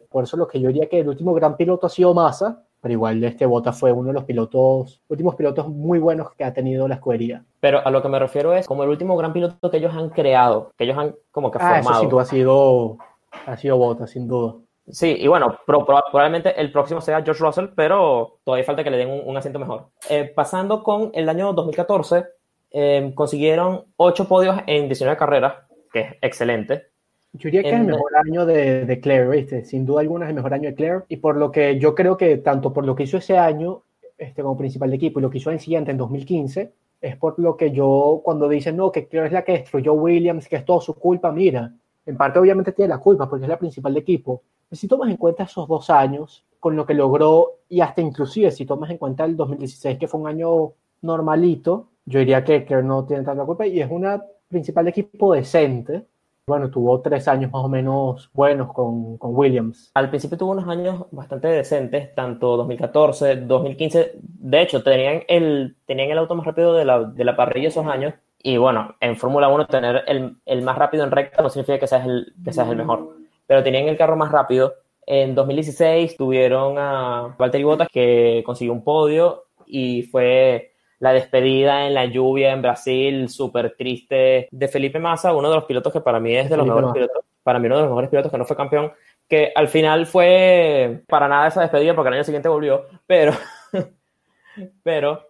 Por 0.09 0.23
eso 0.23 0.35
lo 0.37 0.47
que 0.47 0.59
yo 0.59 0.67
diría 0.69 0.89
que 0.89 0.99
el 0.99 1.07
último 1.07 1.33
gran 1.33 1.55
piloto 1.55 1.87
ha 1.87 1.89
sido 1.89 2.13
Massa, 2.13 2.63
pero 2.81 2.93
igual 2.93 3.23
este 3.23 3.45
Bota 3.45 3.71
fue 3.71 3.91
uno 3.91 4.07
de 4.07 4.13
los 4.13 4.23
pilotos, 4.23 5.01
últimos 5.07 5.35
pilotos 5.35 5.67
muy 5.67 5.99
buenos 5.99 6.33
que 6.35 6.43
ha 6.43 6.53
tenido 6.53 6.87
la 6.87 6.95
escudería. 6.95 7.45
Pero 7.59 7.85
a 7.85 7.91
lo 7.91 8.01
que 8.01 8.09
me 8.09 8.19
refiero 8.19 8.53
es 8.53 8.67
como 8.67 8.83
el 8.83 8.89
último 8.89 9.15
gran 9.17 9.33
piloto 9.33 9.69
que 9.69 9.77
ellos 9.77 9.93
han 9.93 10.09
creado, 10.09 10.71
que 10.77 10.85
ellos 10.85 10.97
han 10.97 11.15
como 11.31 11.51
que 11.51 11.59
ah, 11.61 11.75
formado. 11.75 12.03
Eso 12.03 12.09
sí, 12.09 12.17
ha 12.17 12.25
sido, 12.25 12.97
ha 13.45 13.57
sido 13.57 13.77
Bota, 13.77 14.07
sin 14.07 14.27
duda. 14.27 14.55
Sí, 14.91 15.15
y 15.19 15.27
bueno, 15.27 15.57
probablemente 15.65 16.59
el 16.59 16.71
próximo 16.71 17.01
sea 17.01 17.21
George 17.21 17.43
Russell, 17.43 17.67
pero 17.75 18.39
todavía 18.43 18.65
falta 18.65 18.83
que 18.83 18.89
le 18.89 18.97
den 18.97 19.21
un, 19.25 19.37
asiento 19.37 19.59
mejor. 19.59 19.89
Eh, 20.09 20.31
pasando 20.35 20.83
con 20.83 21.11
el 21.13 21.29
año 21.29 21.53
2014, 21.53 22.25
eh, 22.71 23.11
consiguieron 23.15 23.85
8 23.97 24.27
podios 24.27 24.57
en 24.67 24.87
19 24.87 25.17
carreras, 25.17 25.53
que 25.91 25.99
es 26.01 26.15
excelente. 26.21 26.87
Yo 27.33 27.45
diría 27.45 27.61
que 27.61 27.69
es 27.69 27.75
el 27.75 27.85
mejor 27.85 28.11
año 28.17 28.45
de, 28.45 28.85
de 28.85 28.99
Claire, 28.99 29.29
¿viste? 29.29 29.63
Sin 29.63 29.85
duda 29.85 30.01
alguna 30.01 30.25
es 30.25 30.29
el 30.29 30.35
mejor 30.35 30.53
año 30.53 30.69
de 30.69 30.75
Claire. 30.75 31.01
Y 31.09 31.17
por 31.17 31.37
lo 31.37 31.51
que 31.51 31.77
yo 31.79 31.93
creo 31.93 32.17
que 32.17 32.37
tanto 32.37 32.73
por 32.73 32.85
lo 32.85 32.95
que 32.95 33.03
hizo 33.03 33.17
ese 33.17 33.37
año 33.37 33.83
este, 34.17 34.41
como 34.41 34.57
principal 34.57 34.89
de 34.89 34.95
equipo 34.95 35.19
y 35.19 35.21
lo 35.21 35.29
que 35.29 35.37
hizo 35.37 35.51
en 35.51 35.59
siguiente, 35.59 35.91
en 35.91 35.97
2015, 35.97 36.73
es 37.01 37.15
por 37.15 37.39
lo 37.39 37.55
que 37.55 37.71
yo, 37.71 38.21
cuando 38.23 38.49
dicen, 38.49 38.75
no, 38.75 38.91
que 38.91 39.07
Claire 39.07 39.27
es 39.27 39.33
la 39.33 39.43
que 39.43 39.53
destruyó 39.53 39.93
Williams, 39.93 40.47
que 40.47 40.57
es 40.57 40.65
todo 40.65 40.81
su 40.81 40.95
culpa, 40.95 41.31
mira, 41.31 41.71
en 42.05 42.17
parte 42.17 42.39
obviamente 42.39 42.71
tiene 42.71 42.89
la 42.89 42.97
culpa 42.97 43.29
porque 43.29 43.45
es 43.45 43.49
la 43.49 43.59
principal 43.59 43.93
de 43.93 43.99
equipo. 43.99 44.43
Si 44.71 44.87
tomas 44.87 45.09
en 45.09 45.17
cuenta 45.17 45.43
esos 45.43 45.67
dos 45.67 45.89
años, 45.89 46.45
con 46.59 46.75
lo 46.75 46.85
que 46.85 46.93
logró, 46.93 47.59
y 47.69 47.81
hasta 47.81 48.01
inclusive 48.01 48.51
si 48.51 48.65
tomas 48.65 48.89
en 48.89 48.97
cuenta 48.97 49.25
el 49.25 49.35
2016, 49.35 49.97
que 49.97 50.07
fue 50.07 50.19
un 50.19 50.27
año 50.27 50.73
normalito, 51.01 51.89
yo 52.05 52.19
diría 52.19 52.43
que 52.43 52.65
no 52.83 53.05
tiene 53.05 53.23
tanta 53.23 53.45
culpa 53.45 53.67
y 53.67 53.79
es 53.81 53.89
una 53.89 54.23
principal 54.49 54.85
de 54.85 54.91
equipo 54.91 55.33
decente 55.33 56.05
bueno, 56.49 56.71
tuvo 56.71 56.99
tres 56.99 57.27
años 57.27 57.51
más 57.51 57.63
o 57.63 57.69
menos 57.69 58.29
buenos 58.33 58.73
con, 58.73 59.17
con, 59.19 59.35
Williams. 59.35 59.91
Al 59.93 60.09
principio 60.09 60.37
tuvo 60.37 60.51
unos 60.51 60.67
años 60.67 61.05
bastante 61.11 61.47
decentes, 61.47 62.13
tanto 62.15 62.57
2014, 62.57 63.35
2015. 63.35 64.13
De 64.23 64.61
hecho, 64.61 64.81
tenían 64.81 65.21
el, 65.27 65.77
tenían 65.85 66.09
el 66.09 66.17
auto 66.17 66.33
más 66.33 66.47
rápido 66.47 66.73
de 66.73 66.85
la, 66.85 67.03
de 67.03 67.23
la 67.23 67.35
parrilla 67.35 67.67
esos 67.67 67.85
años. 67.85 68.15
Y 68.41 68.57
bueno, 68.57 68.95
en 68.99 69.15
Fórmula 69.15 69.47
1 69.47 69.67
tener 69.67 70.03
el, 70.07 70.37
el, 70.45 70.61
más 70.63 70.75
rápido 70.75 71.03
en 71.03 71.11
recta 71.11 71.43
no 71.43 71.49
significa 71.49 71.77
que 71.77 71.87
seas, 71.87 72.07
el, 72.07 72.33
que 72.43 72.51
seas 72.51 72.67
el 72.67 72.77
mejor. 72.77 73.18
Pero 73.49 73.63
tenían 73.63 73.87
el 73.87 73.97
carro 73.97 74.15
más 74.15 74.31
rápido. 74.31 74.75
En 75.07 75.33
2016 75.33 76.15
tuvieron 76.17 76.77
a 76.77 77.35
Valtteri 77.35 77.63
Bottas 77.63 77.87
que 77.91 78.43
consiguió 78.45 78.73
un 78.73 78.83
podio 78.83 79.45
y 79.65 80.03
fue 80.03 80.73
la 80.99 81.13
despedida 81.13 81.87
en 81.87 81.95
la 81.95 82.05
lluvia 82.05 82.51
en 82.51 82.61
Brasil, 82.61 83.27
súper 83.27 83.75
triste, 83.75 84.49
de 84.51 84.67
Felipe 84.67 84.99
Massa, 84.99 85.33
uno 85.33 85.49
de 85.49 85.55
los 85.55 85.65
pilotos 85.65 85.91
que 85.91 86.01
para 86.01 86.19
mí 86.19 86.35
es 86.35 86.47
de 86.47 86.57
los 86.57 86.67
mejores 86.67 86.91
pilotos, 86.93 87.23
para 87.41 87.57
mí 87.57 87.65
uno 87.65 87.77
de 87.77 87.81
los 87.81 87.89
mejores 87.89 88.11
pilotos 88.11 88.31
que 88.31 88.37
no 88.37 88.45
fue 88.45 88.55
campeón, 88.55 88.91
que 89.27 89.51
al 89.55 89.67
final 89.67 90.05
fue 90.05 91.01
para 91.07 91.27
nada 91.27 91.47
esa 91.47 91.61
despedida 91.61 91.95
porque 91.95 92.09
el 92.09 92.13
año 92.13 92.23
siguiente 92.23 92.49
volvió, 92.49 92.85
pero, 93.07 93.31
pero... 94.83 95.25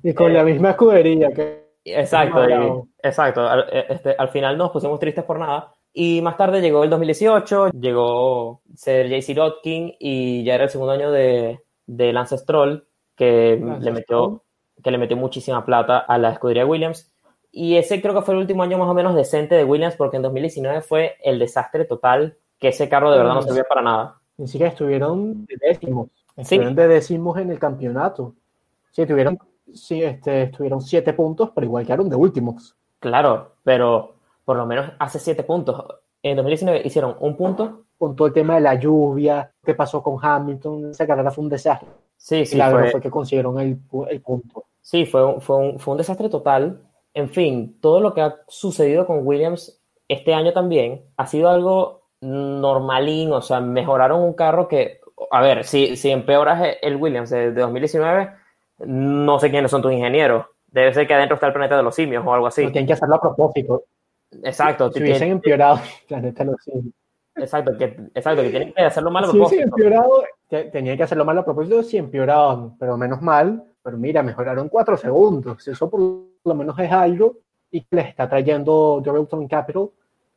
Y 0.00 0.14
con 0.14 0.32
la 0.32 0.42
eh, 0.42 0.44
misma 0.44 0.70
escudería 0.70 1.32
que... 1.32 1.64
Exacto, 1.84 2.86
exacto. 3.02 3.48
Al, 3.48 3.66
eh, 3.72 3.86
este, 3.88 4.14
al 4.16 4.28
final 4.28 4.56
nos 4.56 4.70
pusimos 4.70 5.00
tristes 5.00 5.24
por 5.24 5.40
nada. 5.40 5.72
Y 5.96 6.20
más 6.22 6.36
tarde 6.36 6.60
llegó 6.60 6.82
el 6.82 6.90
2018, 6.90 7.68
llegó 7.70 8.60
Sergei 8.74 9.22
Sirotkin 9.22 9.94
y 10.00 10.42
ya 10.42 10.56
era 10.56 10.64
el 10.64 10.70
segundo 10.70 10.92
año 10.92 11.12
de, 11.12 11.60
de 11.86 12.12
Lance 12.12 12.36
Stroll, 12.36 12.84
que 13.14 13.62
le 13.80 13.92
metió 13.92 14.42
que 14.82 14.90
le 14.90 14.98
metió 14.98 15.16
muchísima 15.16 15.64
plata 15.64 15.98
a 15.98 16.18
la 16.18 16.30
escudería 16.30 16.66
Williams. 16.66 17.10
Y 17.50 17.76
ese 17.76 18.02
creo 18.02 18.14
que 18.14 18.22
fue 18.22 18.34
el 18.34 18.40
último 18.40 18.62
año 18.62 18.76
más 18.76 18.88
o 18.88 18.94
menos 18.94 19.14
decente 19.14 19.54
de 19.54 19.64
Williams, 19.64 19.96
porque 19.96 20.16
en 20.16 20.24
2019 20.24 20.82
fue 20.82 21.16
el 21.22 21.38
desastre 21.38 21.84
total, 21.84 22.36
que 22.58 22.68
ese 22.68 22.88
carro 22.88 23.10
de 23.10 23.18
verdad 23.18 23.34
no 23.34 23.42
servía 23.42 23.64
para 23.64 23.82
nada. 23.82 24.20
Ni 24.36 24.48
siquiera 24.48 24.70
estuvieron 24.70 25.46
de 25.46 25.56
décimos. 25.60 26.08
Estuvieron 26.36 26.74
de 26.74 26.88
décimos 26.88 27.38
en 27.38 27.50
el 27.50 27.58
campeonato. 27.58 28.34
Sí, 28.90 29.06
tuvieron, 29.06 29.38
sí, 29.72 30.02
este, 30.02 30.42
estuvieron 30.42 30.82
siete 30.82 31.12
puntos, 31.12 31.50
pero 31.54 31.64
igual 31.64 31.86
quedaron 31.86 32.08
de 32.08 32.16
últimos. 32.16 32.76
Claro, 32.98 33.54
pero 33.62 34.13
por 34.44 34.56
lo 34.56 34.66
menos 34.66 34.92
hace 34.98 35.18
siete 35.18 35.42
puntos. 35.42 35.84
En 36.22 36.36
2019 36.36 36.82
hicieron 36.84 37.16
un 37.20 37.36
punto. 37.36 37.80
Con 37.98 38.16
todo 38.16 38.26
el 38.26 38.34
tema 38.34 38.56
de 38.56 38.60
la 38.60 38.74
lluvia, 38.74 39.52
qué 39.64 39.74
pasó 39.74 40.02
con 40.02 40.18
Hamilton, 40.20 40.90
esa 40.90 41.06
carrera 41.06 41.30
fue 41.30 41.44
un 41.44 41.50
desastre. 41.50 41.88
Sí, 42.16 42.44
sí. 42.44 42.56
Claro, 42.56 42.84
fue, 42.90 43.00
que 43.00 43.10
consiguieron 43.10 43.58
el, 43.60 43.78
el 44.10 44.20
punto. 44.20 44.64
Sí, 44.80 45.06
fue 45.06 45.24
un, 45.24 45.40
fue, 45.40 45.56
un, 45.56 45.78
fue 45.78 45.92
un 45.92 45.98
desastre 45.98 46.28
total. 46.28 46.80
En 47.14 47.30
fin, 47.30 47.78
todo 47.80 48.00
lo 48.00 48.12
que 48.12 48.20
ha 48.20 48.36
sucedido 48.48 49.06
con 49.06 49.26
Williams 49.26 49.80
este 50.08 50.34
año 50.34 50.52
también 50.52 51.04
ha 51.16 51.26
sido 51.26 51.48
algo 51.48 52.02
normalín, 52.20 53.32
o 53.32 53.42
sea, 53.42 53.60
mejoraron 53.60 54.22
un 54.22 54.34
carro 54.34 54.68
que, 54.68 55.00
a 55.30 55.40
ver, 55.40 55.64
si, 55.64 55.96
si 55.96 56.10
empeoras 56.10 56.76
el 56.80 56.96
Williams 56.96 57.30
de, 57.30 57.52
2019, 57.52 58.30
no 58.86 59.38
sé 59.38 59.50
quiénes 59.50 59.70
son 59.70 59.82
tus 59.82 59.92
ingenieros. 59.92 60.46
Debe 60.66 60.92
ser 60.92 61.06
que 61.06 61.14
adentro 61.14 61.36
está 61.36 61.46
el 61.46 61.52
planeta 61.52 61.76
de 61.76 61.82
los 61.82 61.94
simios 61.94 62.24
o 62.26 62.34
algo 62.34 62.46
así. 62.46 62.62
tienen 62.62 62.86
que 62.86 62.94
hacerlo 62.94 63.16
a 63.16 63.20
propósito. 63.20 63.84
Exacto. 64.42 64.90
Si 64.92 65.00
hubiesen 65.00 65.30
empeorado 65.30 65.80
planeta 66.08 66.44
los 66.44 66.56
simios. 66.62 66.94
Exacto, 67.36 67.76
que, 67.76 67.84
exacto, 68.14 68.42
que 68.42 68.50
tienen 68.50 68.72
que 68.72 68.82
hacerlo 68.82 69.10
mal 69.10 69.24
a 69.24 69.30
propósito. 69.30 69.56
Sí, 69.56 69.62
empeorado, 69.62 70.24
tenían 70.48 70.96
que 70.96 71.02
hacerlo 71.02 71.24
mal 71.24 71.38
a 71.38 71.44
propósito, 71.44 71.82
sí 71.82 71.96
empeoraban, 71.96 72.76
pero 72.78 72.96
menos 72.96 73.20
mal. 73.22 73.64
Pero 73.82 73.98
mira, 73.98 74.22
mejoraron 74.22 74.68
cuatro 74.68 74.96
segundos. 74.96 75.66
Eso 75.66 75.90
por 75.90 76.00
lo 76.00 76.54
menos 76.54 76.78
es 76.78 76.90
algo 76.90 77.36
y 77.70 77.82
que 77.82 77.96
les 77.96 78.08
está 78.08 78.28
trayendo 78.28 79.02
Dorilton 79.04 79.48
Capital. 79.48 79.90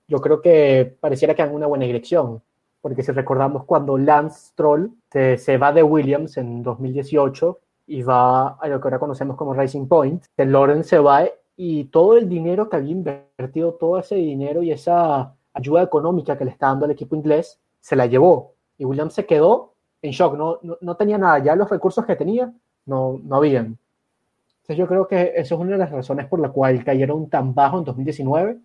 Yo 0.07 0.19
creo 0.19 0.41
que 0.41 0.97
pareciera 0.99 1.35
que 1.35 1.43
en 1.43 1.53
una 1.53 1.67
buena 1.67 1.85
dirección. 1.85 2.41
Porque 2.81 3.03
si 3.03 3.11
recordamos 3.11 3.63
cuando 3.65 3.97
Lance 3.97 4.49
Stroll 4.49 4.91
se, 5.11 5.37
se 5.37 5.57
va 5.57 5.71
de 5.71 5.83
Williams 5.83 6.37
en 6.37 6.63
2018 6.63 7.59
y 7.87 8.01
va 8.01 8.49
a 8.49 8.67
lo 8.67 8.81
que 8.81 8.87
ahora 8.87 8.99
conocemos 8.99 9.37
como 9.37 9.53
Racing 9.53 9.87
Point, 9.87 10.25
Lawrence 10.35 10.89
se 10.89 10.99
va 10.99 11.25
y 11.57 11.85
todo 11.85 12.15
el 12.15 12.29
dinero 12.29 12.69
que 12.69 12.75
había 12.77 12.91
invertido, 12.91 13.73
todo 13.73 13.97
ese 13.97 14.15
dinero 14.15 14.61
y 14.61 14.71
esa 14.71 15.33
ayuda 15.53 15.81
económica 15.81 16.37
que 16.37 16.45
le 16.45 16.51
está 16.51 16.67
dando 16.67 16.85
el 16.85 16.91
equipo 16.91 17.15
inglés, 17.15 17.59
se 17.81 17.95
la 17.95 18.05
llevó. 18.05 18.53
Y 18.77 18.85
Williams 18.85 19.15
se 19.15 19.25
quedó 19.25 19.73
en 20.03 20.11
shock, 20.11 20.37
no, 20.37 20.59
no, 20.79 20.95
tenía 20.95 21.17
nada, 21.17 21.39
ya 21.39 21.55
los 21.55 21.67
recursos 21.67 22.05
que 22.05 22.15
tenía 22.15 22.53
no, 22.85 23.19
no 23.23 23.37
habían. 23.37 23.77
Entonces 24.61 24.77
yo 24.77 24.87
creo 24.87 25.07
que 25.07 25.33
eso 25.35 25.55
es 25.55 25.61
una 25.61 25.71
de 25.71 25.77
las 25.79 25.91
razones 25.91 26.27
por 26.27 26.39
la 26.39 26.49
cual 26.49 26.83
cayeron 26.83 27.27
tan 27.27 27.55
bajo 27.55 27.79
en 27.79 27.85
2019 27.85 28.59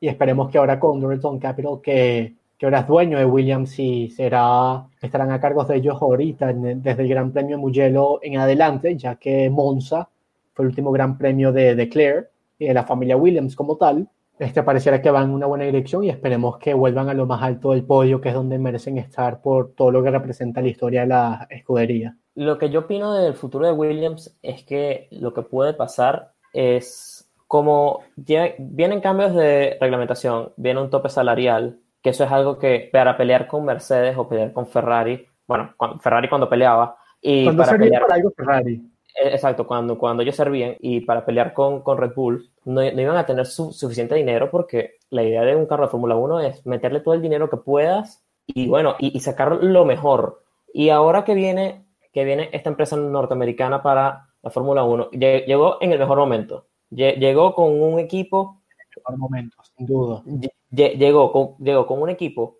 y 0.00 0.08
esperemos 0.08 0.50
que 0.50 0.56
ahora 0.56 0.80
con 0.80 1.00
Dorilton 1.00 1.38
Capital, 1.38 1.80
que, 1.82 2.34
que 2.56 2.66
ahora 2.66 2.80
es 2.80 2.86
dueño 2.86 3.18
de 3.18 3.26
Williams 3.26 3.78
y 3.78 4.08
será, 4.08 4.86
estarán 5.02 5.30
a 5.30 5.40
cargo 5.40 5.62
de 5.64 5.76
ellos 5.76 6.00
ahorita 6.00 6.52
desde 6.54 7.02
el 7.02 7.08
Gran 7.08 7.32
Premio 7.32 7.58
Mugello 7.58 8.20
en 8.22 8.38
adelante, 8.38 8.96
ya 8.96 9.16
que 9.16 9.50
Monza 9.50 10.08
fue 10.54 10.64
el 10.64 10.70
último 10.70 10.92
Gran 10.92 11.18
Premio 11.18 11.52
de, 11.52 11.74
de 11.74 11.88
Claire 11.88 12.28
y 12.58 12.66
de 12.68 12.74
la 12.74 12.84
familia 12.84 13.16
Williams 13.16 13.56
como 13.56 13.76
tal, 13.76 14.08
este 14.38 14.64
pareciera 14.64 15.00
que 15.00 15.10
van 15.10 15.24
en 15.24 15.30
una 15.30 15.46
buena 15.46 15.64
dirección 15.64 16.02
y 16.02 16.10
esperemos 16.10 16.58
que 16.58 16.74
vuelvan 16.74 17.08
a 17.08 17.14
lo 17.14 17.26
más 17.26 17.40
alto 17.42 17.70
del 17.70 17.84
podio, 17.84 18.20
que 18.20 18.30
es 18.30 18.34
donde 18.34 18.58
merecen 18.58 18.98
estar 18.98 19.40
por 19.40 19.74
todo 19.74 19.92
lo 19.92 20.02
que 20.02 20.10
representa 20.10 20.60
la 20.60 20.68
historia 20.68 21.02
de 21.02 21.06
la 21.06 21.46
escudería. 21.50 22.16
Lo 22.34 22.58
que 22.58 22.68
yo 22.68 22.80
opino 22.80 23.14
del 23.14 23.34
futuro 23.34 23.66
de 23.66 23.72
Williams 23.72 24.36
es 24.42 24.64
que 24.64 25.06
lo 25.12 25.32
que 25.32 25.42
puede 25.42 25.72
pasar 25.72 26.32
es 26.52 27.30
como 27.46 28.00
vienen 28.16 29.00
cambios 29.00 29.34
de 29.34 29.76
reglamentación, 29.80 30.52
viene 30.56 30.80
un 30.80 30.90
tope 30.90 31.08
salarial, 31.08 31.78
que 32.02 32.10
eso 32.10 32.24
es 32.24 32.32
algo 32.32 32.58
que 32.58 32.88
para 32.92 33.16
pelear 33.16 33.46
con 33.46 33.64
Mercedes 33.64 34.16
o 34.18 34.28
pelear 34.28 34.52
con 34.52 34.66
Ferrari, 34.66 35.24
bueno, 35.46 35.74
Ferrari 36.00 36.28
cuando 36.28 36.48
peleaba, 36.48 36.96
y 37.20 37.48
para 37.52 37.78
pelear, 37.78 38.04
algo 38.10 38.32
Ferrari. 38.36 38.82
Eh, 39.14 39.28
exacto, 39.32 39.66
cuando, 39.66 39.96
cuando 39.98 40.22
ellos 40.22 40.36
servían 40.36 40.76
y 40.80 41.00
para 41.00 41.24
pelear 41.24 41.52
con, 41.52 41.82
con 41.82 41.98
Red 41.98 42.14
Bull, 42.14 42.50
no, 42.64 42.82
no 42.82 43.00
iban 43.00 43.16
a 43.16 43.26
tener 43.26 43.46
su, 43.46 43.72
suficiente 43.72 44.14
dinero 44.14 44.50
porque 44.50 44.96
la 45.10 45.22
idea 45.22 45.42
de 45.42 45.54
un 45.54 45.66
carro 45.66 45.84
de 45.84 45.90
Fórmula 45.90 46.16
1 46.16 46.40
es 46.40 46.66
meterle 46.66 47.00
todo 47.00 47.14
el 47.14 47.22
dinero 47.22 47.48
que 47.48 47.56
puedas 47.56 48.24
y 48.46 48.68
bueno, 48.68 48.96
y, 48.98 49.16
y, 49.16 49.20
sacar 49.20 49.62
lo 49.62 49.84
mejor. 49.84 50.42
Y 50.72 50.90
ahora 50.90 51.24
que 51.24 51.34
viene, 51.34 51.86
que 52.12 52.24
viene 52.24 52.50
esta 52.52 52.70
empresa 52.70 52.96
norteamericana 52.96 53.82
para 53.82 54.28
la 54.42 54.50
Fórmula 54.50 54.84
1, 54.84 55.10
llegó 55.12 55.78
en 55.80 55.92
el 55.92 55.98
mejor 55.98 56.18
momento. 56.18 56.66
Llegó 56.90 57.54
con 57.54 57.80
un 57.80 57.98
equipo... 57.98 58.60
En 58.68 58.76
el 58.80 58.86
mejor 58.96 59.18
momento, 59.18 59.56
sin 59.76 59.86
duda. 59.86 60.22
Llegó 60.70 61.32
con, 61.32 61.56
llegó 61.58 61.86
con 61.86 62.02
un 62.02 62.10
equipo 62.10 62.58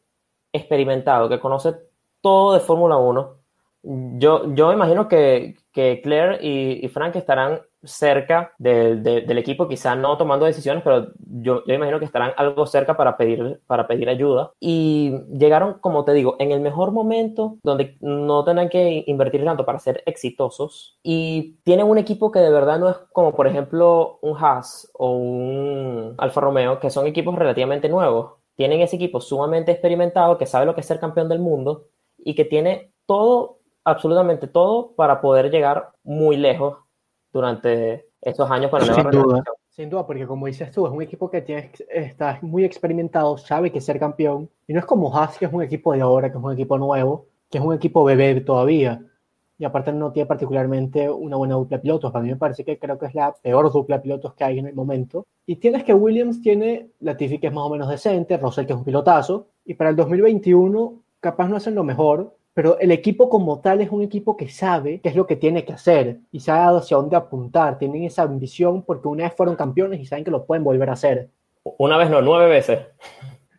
experimentado 0.52 1.28
que 1.28 1.40
conoce 1.40 1.74
todo 2.20 2.54
de 2.54 2.60
Fórmula 2.60 2.96
1. 2.96 3.43
Yo, 3.84 4.54
yo 4.54 4.72
imagino 4.72 5.08
que, 5.08 5.56
que 5.72 6.00
Claire 6.02 6.38
y, 6.40 6.84
y, 6.84 6.88
Frank 6.88 7.16
estarán 7.16 7.60
cerca 7.82 8.54
de, 8.56 8.96
de, 8.96 9.20
del 9.20 9.36
equipo, 9.36 9.68
quizás 9.68 9.98
no 9.98 10.16
tomando 10.16 10.46
decisiones, 10.46 10.82
pero 10.82 11.08
yo, 11.18 11.62
yo, 11.66 11.74
imagino 11.74 11.98
que 11.98 12.06
estarán 12.06 12.32
algo 12.38 12.64
cerca 12.66 12.96
para 12.96 13.18
pedir, 13.18 13.60
para 13.66 13.86
pedir 13.86 14.08
ayuda. 14.08 14.52
Y 14.58 15.12
llegaron, 15.30 15.74
como 15.80 16.04
te 16.04 16.14
digo, 16.14 16.36
en 16.38 16.50
el 16.50 16.60
mejor 16.60 16.92
momento, 16.92 17.58
donde 17.62 17.98
no 18.00 18.42
tengan 18.44 18.70
que 18.70 19.04
invertir 19.06 19.44
tanto 19.44 19.66
para 19.66 19.78
ser 19.78 20.02
exitosos. 20.06 20.98
Y 21.02 21.58
tienen 21.64 21.86
un 21.86 21.98
equipo 21.98 22.30
que 22.30 22.38
de 22.38 22.50
verdad 22.50 22.78
no 22.78 22.88
es 22.88 22.96
como, 23.12 23.34
por 23.34 23.46
ejemplo, 23.46 24.18
un 24.22 24.36
Haas 24.38 24.90
o 24.94 25.10
un 25.10 26.14
Alfa 26.16 26.40
Romeo, 26.40 26.80
que 26.80 26.88
son 26.88 27.06
equipos 27.06 27.34
relativamente 27.34 27.90
nuevos. 27.90 28.32
Tienen 28.56 28.80
ese 28.80 28.96
equipo 28.96 29.20
sumamente 29.20 29.72
experimentado, 29.72 30.38
que 30.38 30.46
sabe 30.46 30.64
lo 30.64 30.74
que 30.74 30.80
es 30.80 30.86
ser 30.86 31.00
campeón 31.00 31.28
del 31.28 31.40
mundo 31.40 31.88
y 32.16 32.34
que 32.34 32.44
tiene 32.44 32.92
todo 33.06 33.58
absolutamente 33.84 34.46
todo 34.48 34.92
para 34.96 35.20
poder 35.20 35.50
llegar 35.50 35.92
muy 36.02 36.36
lejos 36.36 36.78
durante 37.32 38.08
estos 38.20 38.50
años 38.50 38.72
la 38.72 38.94
sin 38.94 39.10
duda, 39.10 39.44
sin 39.68 39.90
duda, 39.90 40.06
porque 40.06 40.26
como 40.26 40.46
dices 40.46 40.70
tú, 40.70 40.86
es 40.86 40.92
un 40.92 41.02
equipo 41.02 41.28
que 41.30 41.42
tiene, 41.42 41.70
está 41.90 42.38
muy 42.42 42.64
experimentado, 42.64 43.36
sabe 43.36 43.70
que 43.70 43.80
ser 43.80 43.98
campeón, 43.98 44.48
y 44.66 44.72
no 44.72 44.78
es 44.78 44.86
como 44.86 45.14
Haas, 45.14 45.36
que 45.36 45.44
es 45.44 45.52
un 45.52 45.62
equipo 45.62 45.92
de 45.92 46.00
ahora, 46.00 46.30
que 46.30 46.38
es 46.38 46.44
un 46.44 46.52
equipo 46.52 46.78
nuevo, 46.78 47.26
que 47.50 47.58
es 47.58 47.64
un 47.64 47.74
equipo 47.74 48.04
bebé 48.04 48.40
todavía, 48.40 49.02
y 49.58 49.64
aparte 49.64 49.92
no 49.92 50.10
tiene 50.12 50.26
particularmente 50.26 51.10
una 51.10 51.36
buena 51.36 51.56
dupla 51.56 51.76
de 51.76 51.82
pilotos, 51.82 52.12
para 52.12 52.22
mí 52.22 52.30
me 52.30 52.36
parece 52.36 52.64
que 52.64 52.78
creo 52.78 52.98
que 52.98 53.06
es 53.06 53.14
la 53.14 53.34
peor 53.34 53.70
dupla 53.70 53.96
de 53.96 54.02
pilotos 54.02 54.34
que 54.34 54.44
hay 54.44 54.58
en 54.58 54.66
el 54.66 54.74
momento, 54.74 55.26
y 55.44 55.56
tienes 55.56 55.84
que 55.84 55.92
Williams 55.92 56.40
tiene 56.40 56.90
Latifi 57.00 57.38
que 57.38 57.48
es 57.48 57.52
más 57.52 57.64
o 57.64 57.70
menos 57.70 57.88
decente, 57.88 58.38
Russell 58.38 58.66
que 58.66 58.72
es 58.72 58.78
un 58.78 58.84
pilotazo, 58.84 59.48
y 59.64 59.74
para 59.74 59.90
el 59.90 59.96
2021 59.96 61.02
capaz 61.20 61.48
no 61.48 61.56
hacen 61.56 61.74
lo 61.74 61.84
mejor, 61.84 62.36
pero 62.54 62.78
el 62.78 62.92
equipo 62.92 63.28
como 63.28 63.60
tal 63.60 63.80
es 63.80 63.90
un 63.90 64.02
equipo 64.02 64.36
que 64.36 64.48
sabe 64.48 65.00
qué 65.00 65.08
es 65.08 65.16
lo 65.16 65.26
que 65.26 65.34
tiene 65.34 65.64
que 65.64 65.72
hacer 65.72 66.20
y 66.30 66.38
sabe 66.38 66.78
hacia 66.78 66.96
dónde 66.96 67.16
apuntar. 67.16 67.78
Tienen 67.78 68.04
esa 68.04 68.22
ambición 68.22 68.82
porque 68.82 69.08
una 69.08 69.24
vez 69.24 69.34
fueron 69.34 69.56
campeones 69.56 70.00
y 70.00 70.06
saben 70.06 70.24
que 70.24 70.30
lo 70.30 70.46
pueden 70.46 70.62
volver 70.62 70.88
a 70.88 70.92
hacer. 70.92 71.30
Una 71.78 71.96
vez 71.96 72.08
no, 72.08 72.22
nueve 72.22 72.48
veces. 72.48 72.78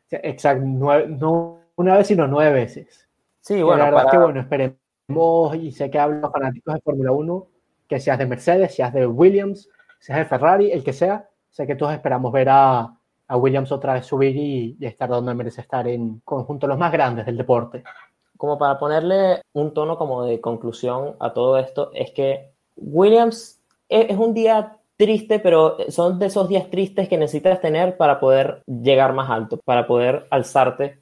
Exacto, 0.09 0.65
no 0.65 1.59
una 1.75 1.97
vez 1.97 2.07
sino 2.07 2.25
nueve 2.25 2.53
veces. 2.53 3.05
Sí, 3.41 3.61
bueno. 3.61 3.83
la 3.83 3.91
verdad 3.91 4.11
que 4.11 4.17
bueno, 4.17 4.39
esperemos 4.39 5.55
y 5.59 5.71
sé 5.73 5.91
que 5.91 5.99
hablan 5.99 6.21
los 6.21 6.31
fanáticos 6.31 6.73
de 6.73 6.79
Fórmula 6.79 7.11
1, 7.11 7.47
que 7.89 7.99
seas 7.99 8.17
de 8.17 8.25
Mercedes, 8.25 8.75
seas 8.75 8.93
de 8.93 9.05
Williams, 9.05 9.69
seas 9.99 10.19
de 10.19 10.25
Ferrari, 10.25 10.71
el 10.71 10.85
que 10.85 10.93
sea, 10.93 11.27
sé 11.49 11.67
que 11.67 11.75
todos 11.75 11.91
esperamos 11.91 12.31
ver 12.31 12.47
a, 12.49 12.97
a 13.27 13.37
Williams 13.37 13.73
otra 13.73 13.93
vez 13.93 14.05
subir 14.05 14.37
y, 14.37 14.77
y 14.79 14.85
estar 14.85 15.09
donde 15.09 15.35
merece 15.35 15.59
estar 15.59 15.85
en 15.85 16.21
conjunto 16.23 16.65
los 16.65 16.77
más 16.77 16.93
grandes 16.93 17.25
del 17.25 17.37
deporte 17.37 17.83
como 18.37 18.57
para 18.57 18.77
ponerle 18.77 19.41
un 19.53 19.73
tono 19.73 19.97
como 19.97 20.23
de 20.23 20.41
conclusión 20.41 21.15
a 21.19 21.33
todo 21.33 21.57
esto, 21.57 21.91
es 21.93 22.11
que 22.11 22.51
Williams 22.75 23.61
es, 23.89 24.17
un 24.17 24.33
día 24.33 24.77
triste, 24.97 25.39
pero 25.39 25.77
son 25.89 26.19
de 26.19 26.27
esos 26.27 26.47
días 26.47 26.69
tristes 26.69 27.09
que 27.09 27.17
necesitas 27.17 27.61
tener 27.61 27.97
para 27.97 28.19
poder 28.19 28.63
llegar 28.65 29.13
más 29.13 29.29
alto, 29.29 29.57
para 29.63 29.87
poder 29.87 30.27
alzarte. 30.29 30.99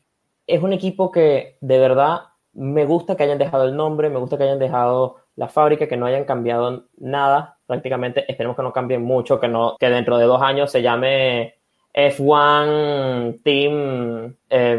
Es 0.48 0.62
un 0.62 0.74
equipo 0.74 1.12
que 1.12 1.58
de 1.62 1.80
verdad 1.80 2.22
me 2.54 2.86
gusta 2.86 3.16
que 3.16 3.24
hayan 3.24 3.38
dejado 3.38 3.66
el 3.66 3.76
nombre, 3.76 4.10
me 4.10 4.20
gusta 4.20 4.38
que 4.38 4.44
hayan 4.44 4.60
dejado 4.60 5.18
la 5.36 5.48
fábrica, 5.48 5.88
que 5.88 5.98
no 5.98 6.06
hayan 6.06 6.26
cambiado 6.26 6.86
nada, 6.98 7.58
prácticamente 7.66 8.26
esperemos 8.28 8.56
que 8.56 8.64
no 8.64 8.74
cambien 8.74 9.02
mucho, 9.02 9.40
que, 9.40 9.48
no, 9.48 9.76
que 9.80 9.90
dentro 9.90 10.18
de 10.18 10.26
dos 10.26 10.42
años 10.42 10.72
se 10.72 10.82
llame 10.82 11.56
F1 11.94 13.42
Team, 13.44 14.36
eh, 14.50 14.78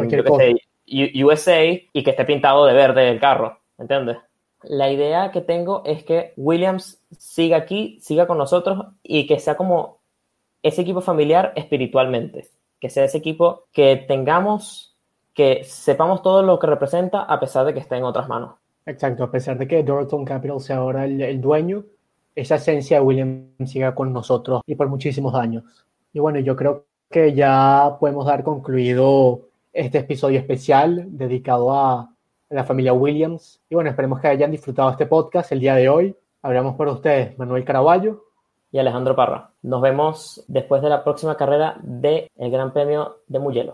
USA 0.87 1.65
y 1.93 2.03
que 2.05 2.11
esté 2.11 2.25
pintado 2.25 2.67
de 2.67 2.75
verde 2.75 3.09
el 3.09 3.21
carro, 3.21 3.59
¿entiendes? 3.79 4.19
La 4.63 4.91
idea 4.91 5.31
que 5.31 5.41
tengo 5.41 5.83
es 5.85 6.05
que 6.05 6.33
Williams 6.37 7.03
siga 7.19 7.59
aquí, 7.59 7.99
siga 8.01 8.27
con 8.27 8.39
nosotros 8.39 8.87
y 9.03 9.27
que 9.27 9.39
sea 9.39 9.57
como 9.57 9.99
ese 10.63 10.83
equipo 10.83 11.01
familiar 11.01 11.53
espiritualmente, 11.57 12.49
que 12.81 12.89
sea 12.89 13.05
ese 13.05 13.19
equipo 13.19 13.65
que 13.73 13.97
tengamos, 14.09 14.97
que 15.35 15.65
sepamos 15.65 16.23
todo 16.23 16.43
lo 16.43 16.59
que 16.59 16.67
representa 16.67 17.23
a 17.23 17.39
pesar 17.39 17.67
de 17.67 17.75
que 17.75 17.81
esté 17.81 17.97
en 17.97 18.05
otras 18.05 18.29
manos. 18.29 18.55
Exacto, 18.87 19.25
a 19.25 19.31
pesar 19.31 19.59
de 19.59 19.69
que 19.69 19.83
Dorton 19.83 20.25
Capital 20.25 20.61
sea 20.61 20.77
ahora 20.77 21.05
el, 21.05 21.21
el 21.21 21.41
dueño, 21.41 21.85
esa 22.35 22.57
esencia 22.57 22.99
de 22.99 23.05
Williams 23.05 23.71
siga 23.71 23.95
con 23.95 24.13
nosotros 24.13 24.63
y 24.67 24.75
por 24.75 24.89
muchísimos 24.89 25.35
años. 25.35 25.65
Y 26.13 26.21
bueno, 26.21 26.39
yo 26.41 26.57
creo 26.57 26.87
que 27.11 27.35
ya 27.35 27.97
podemos 28.01 28.27
dar 28.27 28.43
concluido 28.43 29.43
este 29.75 29.99
episodio 29.99 30.39
especial 30.39 31.05
dedicado 31.09 31.75
a 31.75 32.09
la 32.49 32.65
familia 32.65 32.93
Williams. 32.93 33.61
Y 33.69 33.75
bueno, 33.75 33.91
esperemos 33.91 34.21
que 34.21 34.29
hayan 34.29 34.51
disfrutado 34.51 34.91
este 34.91 35.07
podcast 35.07 35.51
el 35.53 35.61
día 35.61 35.75
de 35.75 35.89
hoy. 35.89 36.17
Hablamos 36.43 36.77
por 36.77 36.89
ustedes 36.89 37.37
Manuel 37.39 37.65
Caraballo 37.65 38.25
y 38.71 38.79
Alejandro 38.79 39.17
Parra. 39.17 39.51
Nos 39.63 39.83
vemos 39.83 40.45
después 40.47 40.81
de 40.81 40.89
la 40.89 41.03
próxima 41.03 41.37
carrera 41.37 41.77
del 41.83 42.29
Gran 42.37 42.73
Premio 42.73 43.19
de 43.27 43.39
Mugello. 43.39 43.73